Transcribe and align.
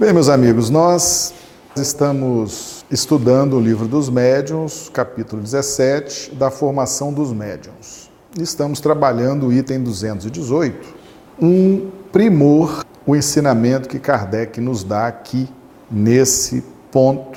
Bem, 0.00 0.12
meus 0.12 0.28
amigos, 0.28 0.70
nós 0.70 1.34
estamos 1.74 2.84
estudando 2.88 3.56
o 3.56 3.60
livro 3.60 3.88
dos 3.88 4.08
médiuns, 4.08 4.88
capítulo 4.88 5.42
17, 5.42 6.36
da 6.36 6.52
formação 6.52 7.12
dos 7.12 7.32
médiuns. 7.32 8.08
Estamos 8.38 8.78
trabalhando 8.78 9.48
o 9.48 9.52
item 9.52 9.82
218, 9.82 10.94
um 11.42 11.90
primor, 12.12 12.84
o 13.04 13.16
ensinamento 13.16 13.88
que 13.88 13.98
Kardec 13.98 14.60
nos 14.60 14.84
dá 14.84 15.08
aqui 15.08 15.48
nesse 15.90 16.62
ponto 16.92 17.36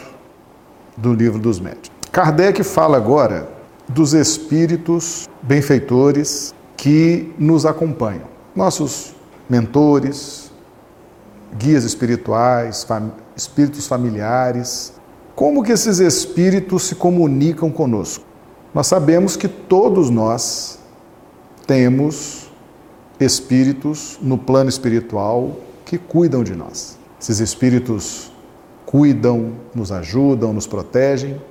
do 0.95 1.15
livro 1.15 1.39
dos 1.39 1.59
médiuns. 1.59 1.89
Kardec 2.11 2.63
fala 2.63 2.95
agora 2.95 3.49
dos 3.89 4.13
espíritos 4.13 5.27
benfeitores 5.41 6.53
que 6.77 7.33
nos 7.39 7.65
acompanham, 7.65 8.27
nossos 8.55 9.15
mentores, 9.49 10.50
guias 11.57 11.83
espirituais, 11.83 12.83
fam 12.83 13.11
espíritos 13.35 13.87
familiares. 13.87 14.93
Como 15.35 15.63
que 15.63 15.71
esses 15.71 15.99
espíritos 15.99 16.83
se 16.83 16.95
comunicam 16.95 17.71
conosco? 17.71 18.23
Nós 18.73 18.87
sabemos 18.87 19.35
que 19.35 19.47
todos 19.47 20.09
nós 20.09 20.79
temos 21.67 22.49
espíritos 23.19 24.17
no 24.21 24.37
plano 24.37 24.69
espiritual 24.69 25.57
que 25.85 25.97
cuidam 25.97 26.43
de 26.43 26.55
nós. 26.55 26.97
Esses 27.19 27.39
espíritos 27.39 28.31
cuidam, 28.85 29.53
nos 29.73 29.91
ajudam, 29.91 30.53
nos 30.53 30.67
protegem, 30.67 31.41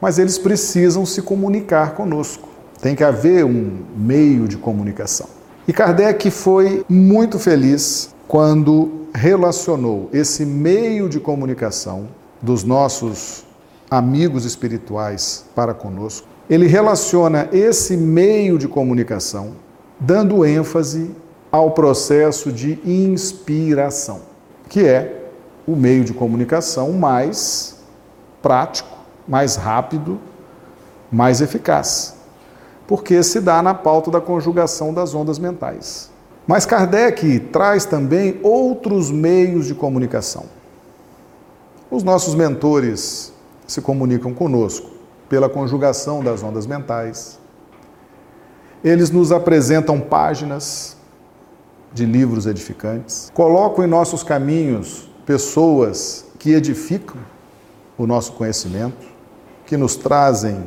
mas 0.00 0.18
eles 0.18 0.38
precisam 0.38 1.06
se 1.06 1.22
comunicar 1.22 1.94
conosco. 1.94 2.48
Tem 2.80 2.94
que 2.94 3.04
haver 3.04 3.44
um 3.44 3.78
meio 3.96 4.48
de 4.48 4.56
comunicação. 4.56 5.28
E 5.66 5.72
Kardec 5.72 6.28
foi 6.30 6.84
muito 6.88 7.38
feliz 7.38 8.12
quando 8.32 9.08
relacionou 9.12 10.08
esse 10.10 10.46
meio 10.46 11.06
de 11.06 11.20
comunicação 11.20 12.08
dos 12.40 12.64
nossos 12.64 13.44
amigos 13.90 14.46
espirituais 14.46 15.44
para 15.54 15.74
conosco, 15.74 16.26
ele 16.48 16.66
relaciona 16.66 17.50
esse 17.52 17.94
meio 17.94 18.56
de 18.56 18.66
comunicação 18.66 19.52
dando 20.00 20.46
ênfase 20.46 21.14
ao 21.50 21.72
processo 21.72 22.50
de 22.50 22.80
inspiração, 22.86 24.22
que 24.66 24.80
é 24.80 25.26
o 25.66 25.76
meio 25.76 26.02
de 26.02 26.14
comunicação 26.14 26.90
mais 26.92 27.82
prático, 28.40 28.96
mais 29.28 29.56
rápido, 29.56 30.18
mais 31.12 31.42
eficaz, 31.42 32.16
porque 32.86 33.22
se 33.22 33.42
dá 33.42 33.62
na 33.62 33.74
pauta 33.74 34.10
da 34.10 34.22
conjugação 34.22 34.94
das 34.94 35.14
ondas 35.14 35.38
mentais. 35.38 36.11
Mas 36.46 36.66
Kardec 36.66 37.38
traz 37.52 37.84
também 37.84 38.40
outros 38.42 39.10
meios 39.10 39.66
de 39.66 39.74
comunicação. 39.74 40.44
Os 41.90 42.02
nossos 42.02 42.34
mentores 42.34 43.32
se 43.66 43.80
comunicam 43.80 44.34
conosco 44.34 44.90
pela 45.28 45.48
conjugação 45.48 46.22
das 46.22 46.42
ondas 46.42 46.66
mentais. 46.66 47.38
Eles 48.82 49.10
nos 49.10 49.30
apresentam 49.30 50.00
páginas 50.00 50.96
de 51.92 52.04
livros 52.04 52.46
edificantes, 52.46 53.30
colocam 53.34 53.84
em 53.84 53.88
nossos 53.88 54.22
caminhos 54.22 55.08
pessoas 55.24 56.24
que 56.38 56.52
edificam 56.52 57.16
o 57.96 58.06
nosso 58.06 58.32
conhecimento, 58.32 59.06
que 59.66 59.76
nos 59.76 59.94
trazem 59.94 60.66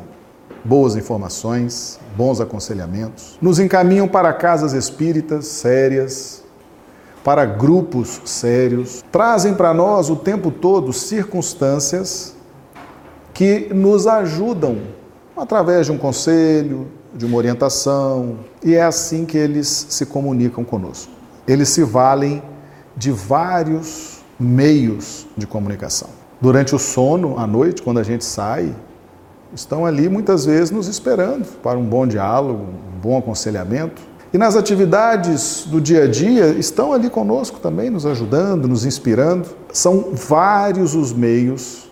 boas 0.64 0.96
informações, 0.96 2.00
bons 2.18 2.42
aconselhamentos, 2.42 3.38
nos 3.42 3.60
encaminham 3.60 4.08
para 4.08 4.34
casas 4.34 4.74
espíritas 4.74 5.46
sérias, 5.48 6.44
para 7.24 7.46
grupos 7.46 8.22
sérios, 8.26 9.04
trazem 9.12 9.54
para 9.54 9.74
nós 9.74 10.10
o 10.10 10.16
tempo 10.16 10.52
todo 10.52 10.94
circunstâncias 10.94 12.36
que 13.34 13.74
nos 13.74 14.08
ajudam 14.08 14.78
através 15.36 15.88
de 15.88 15.92
um 15.92 15.98
conselho, 15.98 16.88
de 17.14 17.26
uma 17.26 17.38
orientação, 17.38 18.40
e 18.64 18.75
é 18.75 18.81
assim 18.81 19.25
que 19.25 19.38
eles 19.38 19.88
se 19.90 20.06
comunicam 20.06 20.64
conosco. 20.64 21.12
Eles 21.48 21.69
se 21.69 21.84
valem 21.84 22.42
de 22.96 23.12
vários 23.12 24.24
meios 24.40 25.28
de 25.36 25.46
comunicação. 25.46 26.09
Durante 26.40 26.75
o 26.75 26.80
sono, 26.80 27.38
à 27.38 27.48
noite, 27.48 27.81
quando 27.81 28.00
a 28.00 28.03
gente 28.03 28.24
sai, 28.24 28.74
estão 29.53 29.85
ali 29.85 30.09
muitas 30.09 30.45
vezes 30.45 30.72
nos 30.72 30.88
esperando 30.88 31.45
para 31.61 31.78
um 31.78 31.85
bom 31.85 32.07
diálogo, 32.07 32.63
um 32.63 33.00
bom 33.00 33.17
aconselhamento. 33.17 34.01
E 34.33 34.38
nas 34.38 34.56
atividades 34.56 35.66
do 35.66 35.79
dia 35.79 36.03
a 36.03 36.07
dia 36.07 36.47
estão 36.47 36.91
ali 36.91 37.09
conosco 37.09 37.59
também, 37.59 37.89
nos 37.89 38.06
ajudando, 38.06 38.67
nos 38.67 38.85
inspirando. 38.85 39.47
São 39.72 40.11
vários 40.13 40.94
os 40.94 41.13
meios 41.13 41.89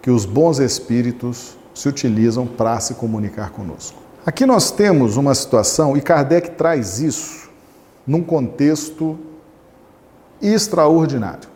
que 0.00 0.10
os 0.10 0.24
bons 0.24 0.58
espíritos 0.58 1.56
se 1.74 1.88
utilizam 1.88 2.46
para 2.46 2.80
se 2.80 2.94
comunicar 2.94 3.50
conosco. 3.50 3.98
Aqui 4.24 4.46
nós 4.46 4.70
temos 4.70 5.16
uma 5.16 5.34
situação, 5.34 5.96
e 5.96 6.00
Kardec 6.00 6.52
traz 6.52 7.00
isso 7.00 7.50
num 8.06 8.22
contexto 8.22 9.18
extraordinário, 10.42 11.48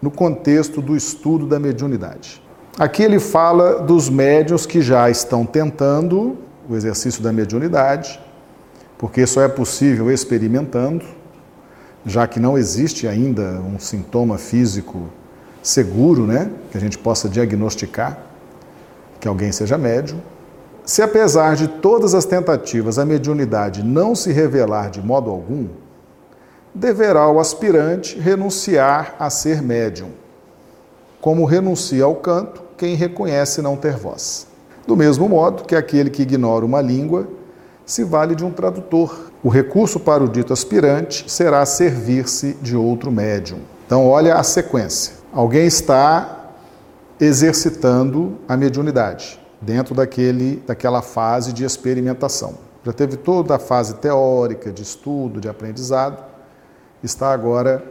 no 0.00 0.10
contexto 0.10 0.80
do 0.80 0.96
estudo 0.96 1.46
da 1.46 1.58
mediunidade. 1.58 2.42
Aqui 2.78 3.02
ele 3.02 3.18
fala 3.18 3.80
dos 3.80 4.10
médios 4.10 4.66
que 4.66 4.82
já 4.82 5.08
estão 5.08 5.46
tentando 5.46 6.36
o 6.68 6.76
exercício 6.76 7.22
da 7.22 7.32
mediunidade, 7.32 8.20
porque 8.98 9.26
só 9.26 9.40
é 9.40 9.48
possível 9.48 10.12
experimentando, 10.12 11.02
já 12.04 12.26
que 12.26 12.38
não 12.38 12.58
existe 12.58 13.08
ainda 13.08 13.62
um 13.66 13.78
sintoma 13.78 14.36
físico 14.36 15.08
seguro, 15.62 16.26
né, 16.26 16.50
que 16.70 16.76
a 16.76 16.80
gente 16.80 16.98
possa 16.98 17.30
diagnosticar 17.30 18.18
que 19.18 19.26
alguém 19.26 19.52
seja 19.52 19.78
médium. 19.78 20.20
Se 20.84 21.00
apesar 21.00 21.56
de 21.56 21.68
todas 21.68 22.14
as 22.14 22.26
tentativas 22.26 22.98
a 22.98 23.06
mediunidade 23.06 23.82
não 23.82 24.14
se 24.14 24.32
revelar 24.32 24.90
de 24.90 25.00
modo 25.00 25.30
algum, 25.30 25.66
deverá 26.74 27.26
o 27.26 27.40
aspirante 27.40 28.18
renunciar 28.18 29.16
a 29.18 29.30
ser 29.30 29.62
médium, 29.62 30.10
como 31.22 31.46
renuncia 31.46 32.04
ao 32.04 32.16
canto 32.16 32.65
quem 32.76 32.94
reconhece 32.94 33.62
não 33.62 33.76
ter 33.76 33.96
voz. 33.96 34.46
Do 34.86 34.96
mesmo 34.96 35.28
modo 35.28 35.64
que 35.64 35.74
aquele 35.74 36.10
que 36.10 36.22
ignora 36.22 36.64
uma 36.64 36.80
língua 36.80 37.28
se 37.84 38.02
vale 38.02 38.34
de 38.34 38.44
um 38.44 38.50
tradutor. 38.50 39.30
O 39.42 39.48
recurso 39.48 40.00
para 40.00 40.22
o 40.22 40.28
dito 40.28 40.52
aspirante 40.52 41.30
será 41.30 41.64
servir-se 41.64 42.54
de 42.60 42.76
outro 42.76 43.10
médium. 43.12 43.60
Então, 43.86 44.06
olha 44.06 44.34
a 44.34 44.42
sequência. 44.42 45.14
Alguém 45.32 45.66
está 45.66 46.50
exercitando 47.20 48.38
a 48.48 48.56
mediunidade 48.56 49.40
dentro 49.60 49.94
daquele, 49.94 50.62
daquela 50.66 51.00
fase 51.00 51.52
de 51.52 51.64
experimentação. 51.64 52.54
Já 52.84 52.92
teve 52.92 53.16
toda 53.16 53.56
a 53.56 53.58
fase 53.58 53.94
teórica, 53.94 54.70
de 54.70 54.82
estudo, 54.82 55.40
de 55.40 55.48
aprendizado, 55.48 56.22
está 57.02 57.32
agora 57.32 57.82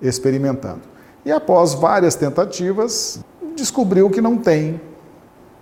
experimentando. 0.00 0.82
E 1.24 1.30
após 1.30 1.74
várias 1.74 2.14
tentativas, 2.14 3.20
descobriu 3.62 4.10
que 4.10 4.20
não 4.20 4.36
tem 4.36 4.80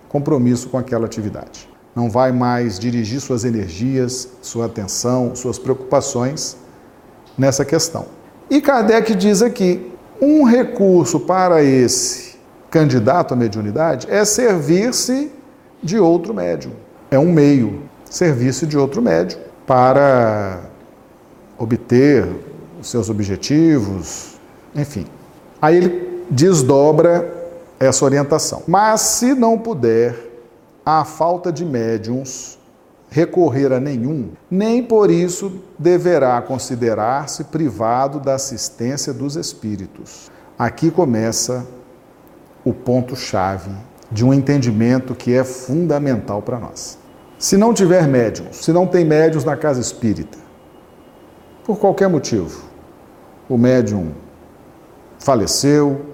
compromisso 0.09 0.67
com 0.69 0.77
aquela 0.77 1.05
atividade. 1.05 1.69
Não 1.95 2.09
vai 2.09 2.31
mais 2.31 2.79
dirigir 2.79 3.21
suas 3.21 3.45
energias, 3.45 4.27
sua 4.41 4.65
atenção, 4.65 5.35
suas 5.35 5.59
preocupações 5.59 6.57
nessa 7.37 7.63
questão. 7.63 8.05
E 8.49 8.59
Kardec 8.59 9.13
diz 9.13 9.41
aqui: 9.41 9.91
um 10.19 10.43
recurso 10.43 11.19
para 11.19 11.63
esse 11.63 12.35
candidato 12.71 13.33
à 13.33 13.37
mediunidade 13.37 14.07
é 14.09 14.25
servir-se 14.25 15.31
de 15.83 15.99
outro 15.99 16.33
médium. 16.33 16.71
É 17.11 17.19
um 17.19 17.31
meio, 17.31 17.83
servir-se 18.09 18.65
de 18.65 18.77
outro 18.77 19.01
médium 19.01 19.39
para 19.67 20.61
obter 21.57 22.27
os 22.79 22.89
seus 22.89 23.09
objetivos, 23.09 24.39
enfim. 24.75 25.05
Aí 25.61 25.77
ele 25.77 26.25
desdobra 26.29 27.40
essa 27.81 28.05
orientação. 28.05 28.63
Mas 28.67 29.01
se 29.01 29.33
não 29.33 29.57
puder, 29.57 30.15
a 30.85 31.03
falta 31.03 31.51
de 31.51 31.65
médiums 31.65 32.57
recorrer 33.09 33.73
a 33.73 33.79
nenhum, 33.79 34.29
nem 34.49 34.81
por 34.81 35.11
isso 35.11 35.61
deverá 35.77 36.41
considerar-se 36.41 37.45
privado 37.45 38.19
da 38.19 38.35
assistência 38.35 39.11
dos 39.11 39.35
espíritos. 39.35 40.31
Aqui 40.57 40.89
começa 40.89 41.65
o 42.63 42.73
ponto-chave 42.73 43.71
de 44.11 44.23
um 44.23 44.33
entendimento 44.33 45.15
que 45.15 45.33
é 45.33 45.43
fundamental 45.43 46.41
para 46.41 46.59
nós. 46.59 46.97
Se 47.37 47.57
não 47.57 47.73
tiver 47.73 48.07
médiums, 48.07 48.57
se 48.57 48.71
não 48.71 48.85
tem 48.85 49.03
médiums 49.03 49.43
na 49.43 49.57
casa 49.57 49.81
espírita, 49.81 50.37
por 51.63 51.79
qualquer 51.79 52.07
motivo, 52.07 52.63
o 53.49 53.57
médium 53.57 54.11
faleceu, 55.19 56.10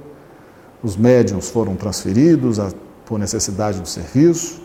os 0.83 0.95
médiums 0.95 1.49
foram 1.49 1.75
transferidos 1.75 2.59
a, 2.59 2.71
por 3.05 3.17
necessidade 3.17 3.79
do 3.79 3.87
serviço, 3.87 4.61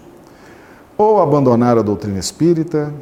ou 0.96 1.20
abandonaram 1.20 1.80
a 1.80 1.84
doutrina 1.84 2.18
espírita, 2.18 2.92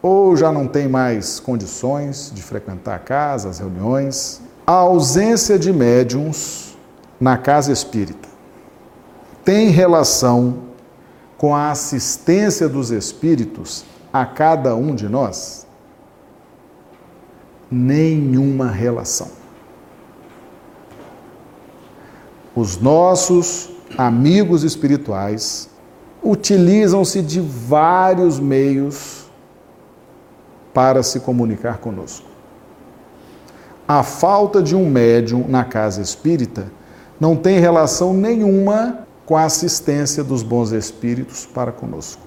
ou 0.00 0.36
já 0.36 0.50
não 0.50 0.66
tem 0.66 0.88
mais 0.88 1.38
condições 1.38 2.32
de 2.34 2.42
frequentar 2.42 2.96
a 2.96 2.98
casa, 2.98 3.48
as 3.48 3.58
reuniões. 3.58 4.40
A 4.66 4.72
ausência 4.72 5.58
de 5.58 5.72
médiums 5.72 6.76
na 7.20 7.36
casa 7.36 7.70
espírita 7.70 8.28
tem 9.44 9.68
relação 9.68 10.72
com 11.36 11.54
a 11.54 11.70
assistência 11.70 12.68
dos 12.68 12.90
espíritos 12.90 13.84
a 14.12 14.24
cada 14.24 14.76
um 14.76 14.94
de 14.94 15.08
nós? 15.08 15.66
Nenhuma 17.70 18.70
relação. 18.70 19.41
Os 22.54 22.78
nossos 22.78 23.70
amigos 23.96 24.62
espirituais 24.62 25.70
utilizam-se 26.22 27.22
de 27.22 27.40
vários 27.40 28.38
meios 28.38 29.26
para 30.72 31.02
se 31.02 31.20
comunicar 31.20 31.78
conosco. 31.78 32.26
A 33.88 34.02
falta 34.02 34.62
de 34.62 34.76
um 34.76 34.88
médium 34.88 35.46
na 35.48 35.64
casa 35.64 36.00
espírita 36.00 36.70
não 37.18 37.36
tem 37.36 37.58
relação 37.58 38.12
nenhuma 38.14 39.06
com 39.24 39.36
a 39.36 39.44
assistência 39.44 40.22
dos 40.22 40.42
bons 40.42 40.72
espíritos 40.72 41.46
para 41.46 41.72
conosco. 41.72 42.22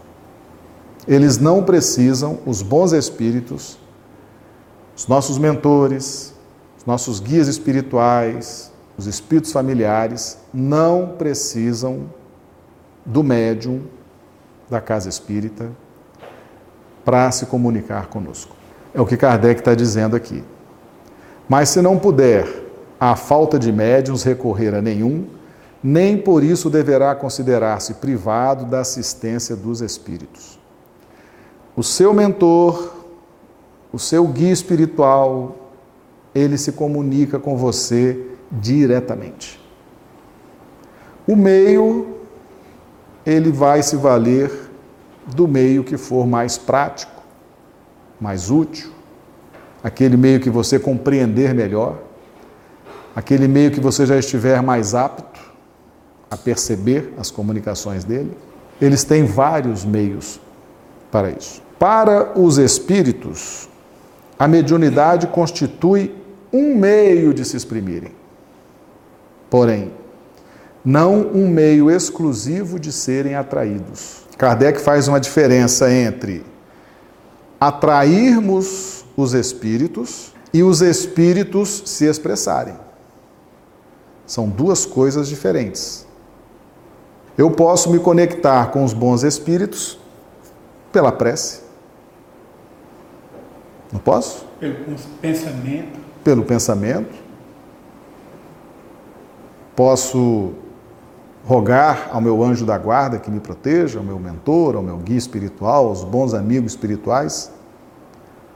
Eles 1.08 1.38
não 1.38 1.64
precisam, 1.64 2.40
os 2.46 2.62
bons 2.62 2.92
espíritos, 2.92 3.78
os 4.98 5.08
nossos 5.08 5.38
mentores, 5.38 6.34
os 6.78 6.86
nossos 6.86 7.20
guias 7.20 7.48
espirituais, 7.48 8.72
os 8.98 9.08
espíritos 9.08 9.52
familiares, 9.52 10.38
não 10.54 11.16
precisam 11.18 12.06
do 13.06 13.24
médium 13.24 13.82
da 14.70 14.82
casa 14.82 15.10
espírita 15.10 15.70
para 17.04 17.30
se 17.32 17.46
comunicar 17.46 18.08
conosco. 18.08 18.56
É 18.94 19.02
o 19.02 19.06
que 19.06 19.18
Kardec 19.18 19.60
está 19.60 19.76
dizendo 19.76 20.16
aqui. 20.16 20.44
Mas 21.48 21.70
se 21.70 21.82
não 21.82 22.00
puder, 22.00 22.48
a 23.00 23.16
falta 23.16 23.60
de 23.60 23.72
médiums 23.72 24.24
recorrer 24.24 24.74
a 24.74 24.82
nenhum, 24.82 25.28
nem 25.84 26.18
por 26.18 26.44
isso 26.44 26.70
deverá 26.70 27.14
considerar-se 27.14 27.96
privado 27.96 28.66
da 28.66 28.80
assistência 28.80 29.56
dos 29.56 29.82
espíritos. 29.82 30.60
O 31.76 31.84
seu 31.84 32.14
mentor, 32.14 32.96
o 33.94 34.00
seu 34.00 34.26
guia 34.28 34.52
espiritual, 34.52 35.56
ele 36.34 36.58
se 36.58 36.72
comunica 36.72 37.38
com 37.38 37.56
você 37.56 38.35
diretamente. 38.52 39.60
O 41.28 41.36
meio, 41.36 42.18
ele 43.26 43.52
vai 43.52 43.82
se 43.82 43.96
valer 43.96 44.52
do 45.28 45.48
meio 45.48 45.84
que 45.84 45.98
for 45.98 46.28
mais 46.28 46.58
prático, 46.58 47.24
mais 48.20 48.52
útil, 48.52 48.92
aquele 49.84 50.16
meio 50.18 50.40
que 50.40 50.50
você 50.50 50.80
compreender 50.80 51.54
melhor, 51.54 51.98
aquele 53.16 53.48
meio 53.48 53.72
que 53.72 53.80
você 53.80 54.06
já 54.06 54.18
estiver 54.18 54.62
mais 54.62 54.94
apto 54.94 55.40
a 56.30 56.38
perceber 56.38 57.14
as 57.18 57.32
comunicações 57.32 58.04
dele. 58.04 58.36
Eles 58.80 59.04
têm 59.04 59.26
vários 59.26 59.86
meios 59.86 60.40
para 61.12 61.30
isso. 61.30 61.62
Para 61.80 62.38
os 62.38 62.58
espíritos, 62.58 63.70
a 64.38 64.48
mediunidade 64.48 65.28
constitui 65.28 66.14
um 66.52 66.76
meio 66.76 67.34
de 67.34 67.46
se 67.46 67.56
exprimirem. 67.56 68.12
Porém, 69.56 69.90
não 70.84 71.28
um 71.28 71.48
meio 71.48 71.90
exclusivo 71.90 72.78
de 72.78 72.92
serem 72.92 73.36
atraídos. 73.36 74.26
Kardec 74.38 74.82
faz 74.82 75.08
uma 75.08 75.18
diferença 75.18 75.90
entre 75.90 76.44
atrairmos 77.58 79.06
os 79.16 79.34
espíritos 79.34 80.34
e 80.54 80.62
os 80.62 80.82
espíritos 80.82 81.84
se 81.86 82.04
expressarem. 82.04 82.76
São 84.28 84.50
duas 84.50 84.86
coisas 84.86 85.30
diferentes. 85.30 86.06
Eu 87.38 87.50
posso 87.50 87.90
me 87.90 88.00
conectar 88.00 88.72
com 88.72 88.84
os 88.84 88.92
bons 88.92 89.24
espíritos 89.24 89.98
pela 90.92 91.14
prece. 91.14 91.62
Não 93.90 94.02
posso? 94.02 94.46
Pelo 94.60 94.76
pensamento. 95.22 96.00
Pelo 96.26 96.44
pensamento. 96.44 97.25
Posso 99.76 100.54
rogar 101.46 102.10
ao 102.12 102.20
meu 102.20 102.44
anjo 102.44 102.66
da 102.66 102.78
guarda 102.78 103.20
que 103.20 103.30
me 103.30 103.40
proteja, 103.40 104.00
ao 104.00 104.06
meu 104.06 104.18
mentor, 104.18 104.76
ao 104.76 104.82
meu 104.82 104.98
guia 104.98 105.18
espiritual, 105.18 105.88
aos 105.88 106.04
bons 106.04 106.34
amigos 106.34 106.72
espirituais. 106.72 107.52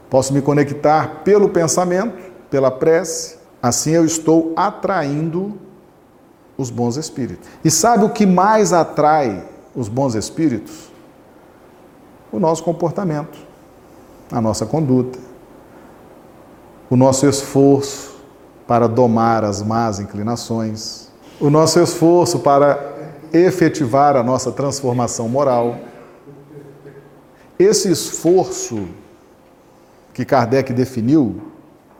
Posso 0.08 0.32
me 0.32 0.42
conectar 0.42 1.22
pelo 1.22 1.48
pensamento, 1.50 2.32
pela 2.50 2.70
prece. 2.70 3.38
Assim 3.62 3.92
eu 3.92 4.04
estou 4.04 4.52
atraindo 4.56 5.58
os 6.58 6.70
bons 6.70 6.96
espíritos. 6.96 7.48
E 7.64 7.70
sabe 7.70 8.04
o 8.04 8.10
que 8.10 8.26
mais 8.26 8.72
atrai 8.72 9.44
os 9.74 9.88
bons 9.88 10.14
espíritos? 10.14 10.90
O 12.32 12.38
nosso 12.38 12.62
comportamento, 12.64 13.38
a 14.32 14.40
nossa 14.40 14.66
conduta, 14.66 15.18
o 16.88 16.96
nosso 16.96 17.26
esforço 17.26 18.16
para 18.66 18.88
domar 18.88 19.44
as 19.44 19.62
más 19.62 20.00
inclinações, 20.00 21.09
o 21.40 21.48
nosso 21.48 21.80
esforço 21.80 22.40
para 22.40 22.92
efetivar 23.32 24.14
a 24.14 24.22
nossa 24.22 24.52
transformação 24.52 25.28
moral. 25.28 25.78
Esse 27.58 27.90
esforço 27.90 28.86
que 30.12 30.24
Kardec 30.24 30.72
definiu, 30.72 31.40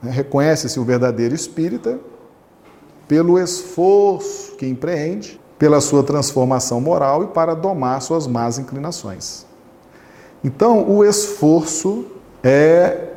né, 0.03 0.11
reconhece-se 0.11 0.79
o 0.79 0.85
verdadeiro 0.85 1.35
espírita 1.35 1.99
pelo 3.09 3.39
esforço 3.39 4.57
que 4.57 4.67
empreende 4.67 5.41
pela 5.59 5.81
sua 5.81 6.03
transformação 6.03 6.81
moral 6.81 7.25
e 7.25 7.27
para 7.29 7.55
domar 7.55 8.01
suas 8.03 8.27
más 8.27 8.59
inclinações. 8.59 9.47
Então, 10.45 10.89
o 10.89 11.05
esforço 11.05 12.07
é 12.43 13.09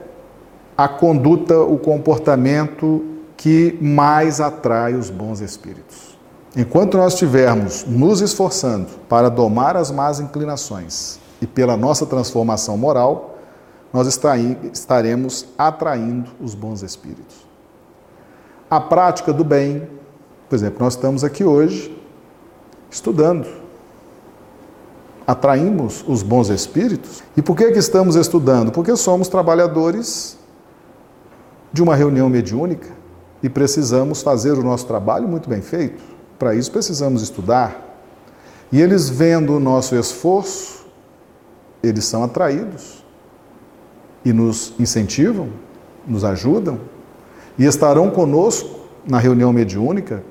a 0.76 0.88
conduta, 0.88 1.60
o 1.60 1.78
comportamento 1.78 3.06
que 3.38 3.78
mais 3.82 4.42
atrai 4.42 4.94
os 4.94 5.10
bons 5.10 5.40
espíritos. 5.40 6.13
Enquanto 6.56 6.98
nós 6.98 7.14
estivermos 7.14 7.84
nos 7.86 8.22
esforçando 8.22 8.88
para 9.10 9.28
domar 9.30 9.76
as 9.76 9.90
más 9.90 10.20
inclinações 10.20 11.20
e 11.42 11.48
pela 11.48 11.76
nossa 11.76 12.06
transformação 12.06 12.78
moral, 12.78 13.38
nós 13.92 14.08
estaremos 14.08 15.48
atraindo 15.58 16.30
os 16.40 16.54
bons 16.54 16.84
espíritos. 16.84 17.48
A 18.70 18.80
prática 18.80 19.34
do 19.34 19.44
bem, 19.44 19.88
por 20.48 20.56
exemplo, 20.56 20.84
nós 20.84 20.94
estamos 20.94 21.24
aqui 21.24 21.44
hoje 21.44 21.96
estudando. 22.90 23.48
Atraímos 25.26 26.04
os 26.08 26.22
bons 26.22 26.50
espíritos. 26.50 27.24
E 27.36 27.42
por 27.42 27.56
que, 27.56 27.72
que 27.72 27.80
estamos 27.80 28.16
estudando? 28.16 28.72
Porque 28.72 28.96
somos 28.96 29.28
trabalhadores 29.28 30.38
de 31.72 31.82
uma 31.82 31.96
reunião 31.96 32.30
mediúnica 32.30 32.90
e 33.42 33.50
precisamos 33.50 34.22
fazer 34.22 34.54
o 34.54 34.64
nosso 34.64 34.86
trabalho 34.86 35.28
muito 35.28 35.50
bem 35.50 35.62
feito. 35.62 36.13
Para 36.44 36.56
isso 36.56 36.74
precisamos 36.74 37.22
estudar. 37.22 37.96
E 38.70 38.82
eles 38.82 39.10
vendo 39.10 39.56
o 39.56 39.62
nosso 39.62 39.96
esforço, 39.96 40.86
eles 41.82 42.04
são 42.04 42.22
atraídos 42.22 43.02
e 44.26 44.34
nos 44.34 44.74
incentivam, 44.78 45.48
nos 46.06 46.26
ajudam 46.26 46.82
e 47.58 47.64
estarão 47.64 48.12
conosco 48.12 48.82
na 49.08 49.20
reunião 49.20 49.54
mediúnica, 49.54 50.22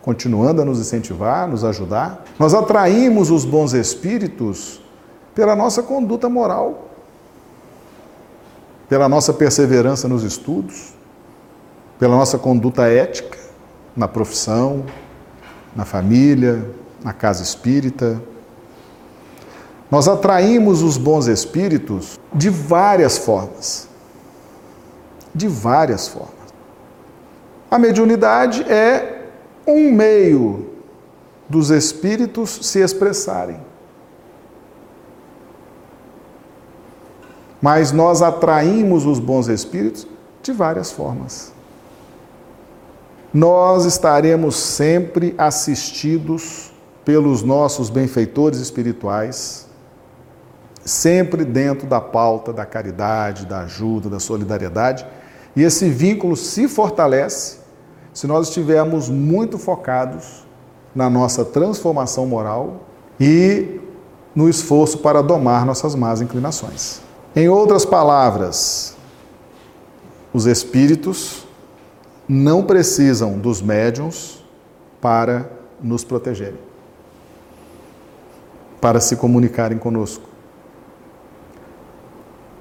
continuando 0.00 0.62
a 0.62 0.64
nos 0.64 0.80
incentivar, 0.80 1.46
nos 1.46 1.62
ajudar. 1.62 2.24
Nós 2.38 2.54
atraímos 2.54 3.30
os 3.30 3.44
bons 3.44 3.74
espíritos 3.74 4.80
pela 5.34 5.54
nossa 5.54 5.82
conduta 5.82 6.26
moral, 6.26 6.88
pela 8.88 9.10
nossa 9.10 9.34
perseverança 9.34 10.08
nos 10.08 10.22
estudos, 10.22 10.94
pela 11.98 12.16
nossa 12.16 12.38
conduta 12.38 12.86
ética 12.86 13.36
na 13.94 14.08
profissão, 14.08 14.86
na 15.74 15.84
família, 15.84 16.68
na 17.02 17.12
casa 17.12 17.42
espírita. 17.42 18.20
Nós 19.90 20.08
atraímos 20.08 20.82
os 20.82 20.96
bons 20.96 21.26
espíritos 21.26 22.18
de 22.32 22.50
várias 22.50 23.18
formas. 23.18 23.88
De 25.34 25.48
várias 25.48 26.08
formas. 26.08 26.34
A 27.70 27.78
mediunidade 27.78 28.62
é 28.64 29.26
um 29.66 29.92
meio 29.92 30.70
dos 31.48 31.70
espíritos 31.70 32.60
se 32.62 32.80
expressarem. 32.80 33.60
Mas 37.62 37.92
nós 37.92 38.22
atraímos 38.22 39.04
os 39.04 39.18
bons 39.18 39.48
espíritos 39.48 40.06
de 40.42 40.52
várias 40.52 40.90
formas 40.90 41.52
nós 43.32 43.84
estaremos 43.84 44.56
sempre 44.56 45.34
assistidos 45.38 46.72
pelos 47.04 47.42
nossos 47.42 47.88
benfeitores 47.88 48.58
espirituais, 48.58 49.66
sempre 50.84 51.44
dentro 51.44 51.86
da 51.86 52.00
pauta 52.00 52.52
da 52.52 52.66
caridade, 52.66 53.46
da 53.46 53.60
ajuda, 53.60 54.08
da 54.08 54.18
solidariedade, 54.18 55.06
e 55.54 55.62
esse 55.62 55.88
vínculo 55.88 56.36
se 56.36 56.68
fortalece 56.68 57.58
se 58.12 58.26
nós 58.26 58.48
estivermos 58.48 59.08
muito 59.08 59.58
focados 59.58 60.44
na 60.94 61.08
nossa 61.08 61.44
transformação 61.44 62.26
moral 62.26 62.80
e 63.18 63.80
no 64.34 64.48
esforço 64.48 64.98
para 64.98 65.22
domar 65.22 65.64
nossas 65.64 65.94
más 65.94 66.20
inclinações. 66.20 67.00
Em 67.34 67.48
outras 67.48 67.84
palavras, 67.84 68.96
os 70.32 70.46
espíritos 70.46 71.46
não 72.32 72.62
precisam 72.62 73.36
dos 73.36 73.60
médiums 73.60 74.44
para 75.00 75.50
nos 75.82 76.04
protegerem, 76.04 76.60
para 78.80 79.00
se 79.00 79.16
comunicarem 79.16 79.76
conosco, 79.76 80.22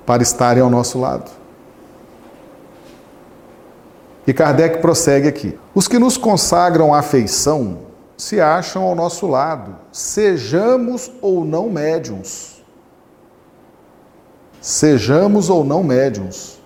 para 0.07 0.23
estarem 0.23 0.63
ao 0.63 0.71
nosso 0.71 0.99
lado. 0.99 1.29
E 4.25 4.33
Kardec 4.33 4.79
prossegue 4.79 5.27
aqui: 5.27 5.59
os 5.75 5.87
que 5.87 5.99
nos 5.99 6.17
consagram 6.17 6.91
afeição 6.91 7.81
se 8.17 8.41
acham 8.41 8.81
ao 8.81 8.95
nosso 8.95 9.27
lado, 9.27 9.75
sejamos 9.91 11.11
ou 11.21 11.45
não 11.45 11.69
médiums. 11.69 12.63
Sejamos 14.59 15.47
ou 15.47 15.63
não 15.63 15.83
médiums. 15.83 16.58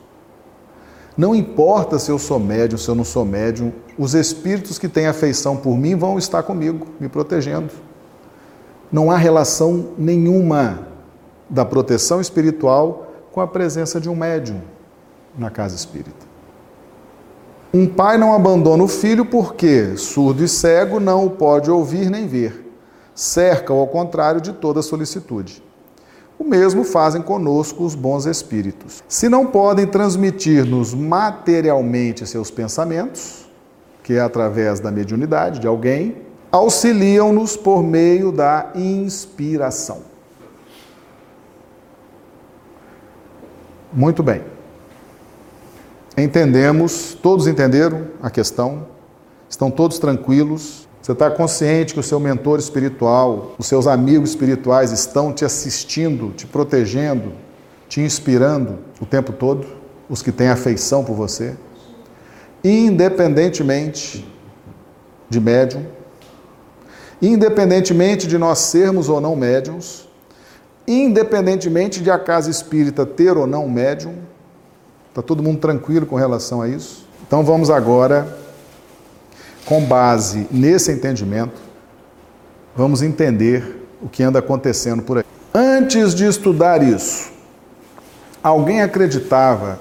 Não 1.15 1.36
importa 1.36 2.00
se 2.00 2.10
eu 2.10 2.17
sou 2.17 2.39
médium, 2.39 2.77
se 2.77 2.89
eu 2.89 2.96
não 2.96 3.03
sou 3.03 3.24
médium, 3.24 3.72
os 3.98 4.15
espíritos 4.15 4.79
que 4.79 4.89
têm 4.89 5.05
afeição 5.05 5.55
por 5.55 5.77
mim 5.77 5.96
vão 5.96 6.17
estar 6.17 6.41
comigo, 6.41 6.88
me 7.00 7.08
protegendo. 7.08 7.70
Não 8.91 9.12
há 9.12 9.17
relação 9.17 9.89
nenhuma 9.98 10.88
da 11.50 11.63
proteção 11.63 12.20
espiritual 12.20 13.08
com 13.32 13.41
a 13.41 13.48
presença 13.48 14.00
de 14.01 14.10
um 14.10 14.15
médium 14.15 14.62
na 15.38 15.50
casa 15.50 15.75
espírita. 15.75 16.34
Um 17.74 17.88
pai 17.88 18.17
não 18.17 18.34
abandona 18.34 18.84
o 18.84 18.88
filho 18.88 19.25
porque, 19.25 19.98
surdo 19.98 20.43
e 20.43 20.48
cego, 20.48 21.00
não 21.00 21.25
o 21.25 21.32
pode 21.32 21.72
ouvir 21.72 22.10
nem 22.10 22.27
ver. 22.27 22.72
Cerca-o 23.15 23.79
ao 23.79 23.88
contrário 23.88 24.41
de 24.41 24.53
toda 24.53 24.82
solicitude. 24.82 25.63
O 26.44 26.46
mesmo 26.46 26.84
fazem 26.84 27.22
conosco 27.22 27.86
os 27.86 27.96
bons 27.96 28.26
espíritos. 28.26 29.02
Se 29.08 29.30
não 29.30 29.46
podem 29.46 29.88
transmitir-nos 29.88 30.94
materialmente 30.94 32.28
seus 32.28 32.52
pensamentos, 32.52 33.50
que 34.04 34.16
é 34.16 34.20
através 34.20 34.82
da 34.82 34.92
mediunidade 34.92 35.62
de 35.62 35.68
alguém, 35.68 36.18
auxiliam-nos 36.52 37.56
por 37.56 37.82
meio 37.82 38.30
da 38.30 38.74
inspiração. 38.76 40.02
Muito 43.94 44.22
bem. 44.22 44.44
Entendemos, 46.18 47.14
todos 47.14 47.48
entenderam 47.48 48.08
a 48.22 48.30
questão, 48.30 48.86
estão 49.50 49.72
todos 49.72 49.98
tranquilos. 49.98 50.83
Você 51.03 51.12
está 51.12 51.29
consciente 51.29 51.93
que 51.93 52.00
o 52.00 52.03
seu 52.03 52.19
mentor 52.19 52.57
espiritual, 52.57 53.55
os 53.60 53.67
seus 53.67 53.86
amigos 53.86 54.29
espirituais 54.29 54.91
estão 54.91 55.33
te 55.33 55.45
assistindo, 55.45 56.31
te 56.31 56.48
protegendo, 56.48 57.33
te 57.89 58.01
inspirando 58.01 58.79
o 59.00 59.05
tempo 59.05 59.33
todo, 59.33 59.67
os 60.10 60.22
que 60.22 60.31
têm 60.31 60.48
afeição 60.48 61.03
por 61.03 61.13
você, 61.13 61.55
independentemente 62.63 64.25
de 65.29 65.39
médium, 65.39 65.86
independentemente 67.22 68.25
de 68.25 68.38
nós 68.38 68.60
sermos 68.60 69.10
ou 69.10 69.19
não 69.19 69.36
médiums, 69.36 70.07
independentemente 70.88 72.01
de 72.01 72.10
a 72.10 72.17
casa 72.17 72.50
espírita 72.50 73.05
ter 73.05 73.38
ou 73.38 73.45
não 73.45 73.67
médium, 73.67 74.15
Está 75.13 75.22
todo 75.22 75.43
mundo 75.43 75.60
tranquilo 75.60 76.07
com 76.07 76.15
relação 76.15 76.60
a 76.60 76.67
isso? 76.67 77.07
Então 77.27 77.43
vamos 77.43 77.69
agora, 77.69 78.36
com 79.65 79.84
base 79.84 80.48
nesse 80.51 80.91
entendimento, 80.91 81.62
vamos 82.75 83.01
entender 83.01 83.82
o 84.01 84.10
que 84.10 84.24
anda 84.24 84.39
acontecendo 84.39 85.01
por 85.01 85.20
aí. 85.20 85.24
Antes 85.53 86.13
de 86.13 86.25
estudar 86.25 86.84
isso, 86.84 87.32
alguém 88.41 88.82
acreditava 88.82 89.79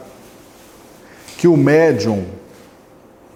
que 1.36 1.48
o 1.48 1.56
médium 1.56 2.24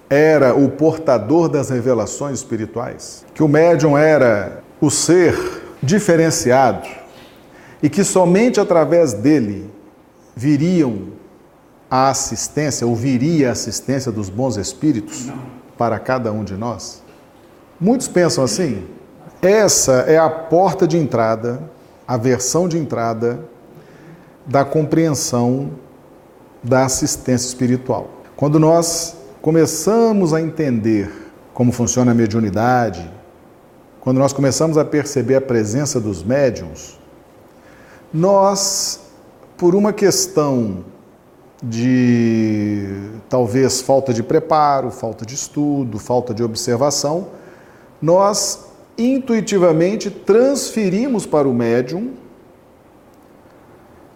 era 0.08 0.54
o 0.54 0.68
portador 0.68 1.48
das 1.48 1.70
revelações 1.70 2.38
espirituais? 2.38 3.24
Que 3.34 3.42
o 3.42 3.48
médium 3.48 3.98
era 3.98 4.62
o 4.80 4.90
ser 4.90 5.36
diferenciado 5.82 6.86
e 7.82 7.90
que 7.90 8.04
somente 8.04 8.60
através 8.60 9.12
dele 9.12 9.68
viriam 10.34 11.08
a 11.90 12.10
assistência, 12.10 12.86
ouviria 12.86 13.48
a 13.48 13.52
assistência 13.52 14.12
dos 14.12 14.28
bons 14.28 14.56
espíritos 14.56 15.26
Não. 15.26 15.65
Para 15.76 15.99
cada 15.99 16.33
um 16.33 16.45
de 16.45 16.54
nós? 16.56 17.02
Muitos 17.80 18.09
pensam 18.09 18.42
assim. 18.42 18.87
Essa 19.42 20.04
é 20.09 20.18
a 20.18 20.30
porta 20.30 20.87
de 20.87 20.97
entrada, 20.97 21.61
a 22.06 22.16
versão 22.16 22.68
de 22.68 22.78
entrada 22.78 23.40
da 24.47 24.64
compreensão 24.64 25.73
da 26.62 26.85
assistência 26.85 27.47
espiritual. 27.47 28.09
Quando 28.37 28.59
nós 28.59 29.16
começamos 29.42 30.33
a 30.33 30.40
entender 30.40 31.12
como 31.52 31.73
funciona 31.73 32.12
a 32.12 32.14
mediunidade, 32.14 33.11
quando 34.00 34.18
nós 34.18 34.33
começamos 34.33 34.78
a 34.78 34.85
perceber 34.85 35.37
a 35.37 35.40
presença 35.40 36.00
dos 36.00 36.23
médiums, 36.23 36.99
nós, 38.12 39.00
por 39.56 39.75
uma 39.75 39.92
questão 39.92 40.85
de 41.62 42.86
talvez 43.28 43.80
falta 43.80 44.12
de 44.12 44.22
preparo, 44.22 44.90
falta 44.90 45.25
de 45.25 45.34
estudo, 45.34 45.98
falta 45.98 46.34
de 46.34 46.42
observação, 46.42 47.28
nós 48.00 48.66
intuitivamente 48.98 50.10
transferimos 50.10 51.26
para 51.26 51.48
o 51.48 51.54
médium, 51.54 52.14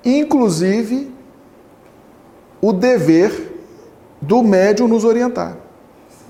inclusive, 0.05 1.13
o 2.61 2.73
dever 2.73 3.59
do 4.21 4.43
médium 4.43 4.87
nos 4.87 5.05
orientar. 5.05 5.57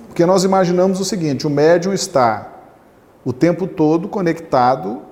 Porque 0.06 0.24
nós 0.24 0.44
imaginamos 0.44 1.00
o 1.00 1.04
seguinte: 1.04 1.46
o 1.46 1.50
médium 1.50 1.92
está 1.92 2.52
o 3.24 3.32
tempo 3.32 3.66
todo 3.66 4.08
conectado 4.08 5.02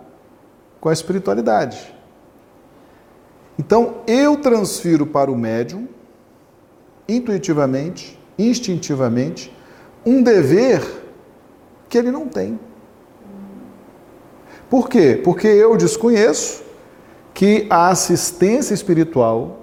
com 0.80 0.88
a 0.88 0.92
espiritualidade. 0.92 1.97
Então, 3.58 3.96
eu 4.06 4.36
transfiro 4.36 5.04
para 5.04 5.30
o 5.30 5.36
médium, 5.36 5.88
intuitivamente, 7.08 8.18
instintivamente, 8.38 9.52
um 10.06 10.22
dever 10.22 10.80
que 11.88 11.98
ele 11.98 12.12
não 12.12 12.28
tem. 12.28 12.58
Por 14.70 14.88
quê? 14.88 15.20
Porque 15.24 15.48
eu 15.48 15.76
desconheço 15.76 16.62
que 17.34 17.66
a 17.68 17.88
assistência 17.88 18.74
espiritual 18.74 19.58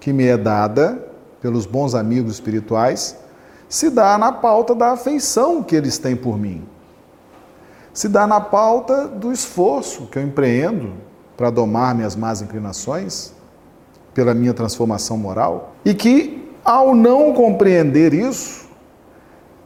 que 0.00 0.12
me 0.12 0.26
é 0.26 0.36
dada 0.36 1.06
pelos 1.40 1.64
bons 1.64 1.94
amigos 1.94 2.32
espirituais 2.34 3.16
se 3.68 3.90
dá 3.90 4.18
na 4.18 4.32
pauta 4.32 4.74
da 4.74 4.92
afeição 4.92 5.62
que 5.62 5.76
eles 5.76 5.98
têm 5.98 6.16
por 6.16 6.38
mim. 6.38 6.66
Se 7.92 8.08
dá 8.08 8.26
na 8.26 8.40
pauta 8.40 9.06
do 9.06 9.32
esforço 9.32 10.06
que 10.06 10.18
eu 10.18 10.22
empreendo 10.22 10.94
para 11.36 11.50
domar 11.50 11.94
minhas 11.94 12.16
más 12.16 12.42
inclinações 12.42 13.32
pela 14.14 14.34
minha 14.34 14.54
transformação 14.54 15.16
moral 15.16 15.74
e 15.84 15.94
que, 15.94 16.48
ao 16.64 16.94
não 16.94 17.32
compreender 17.32 18.12
isso, 18.12 18.68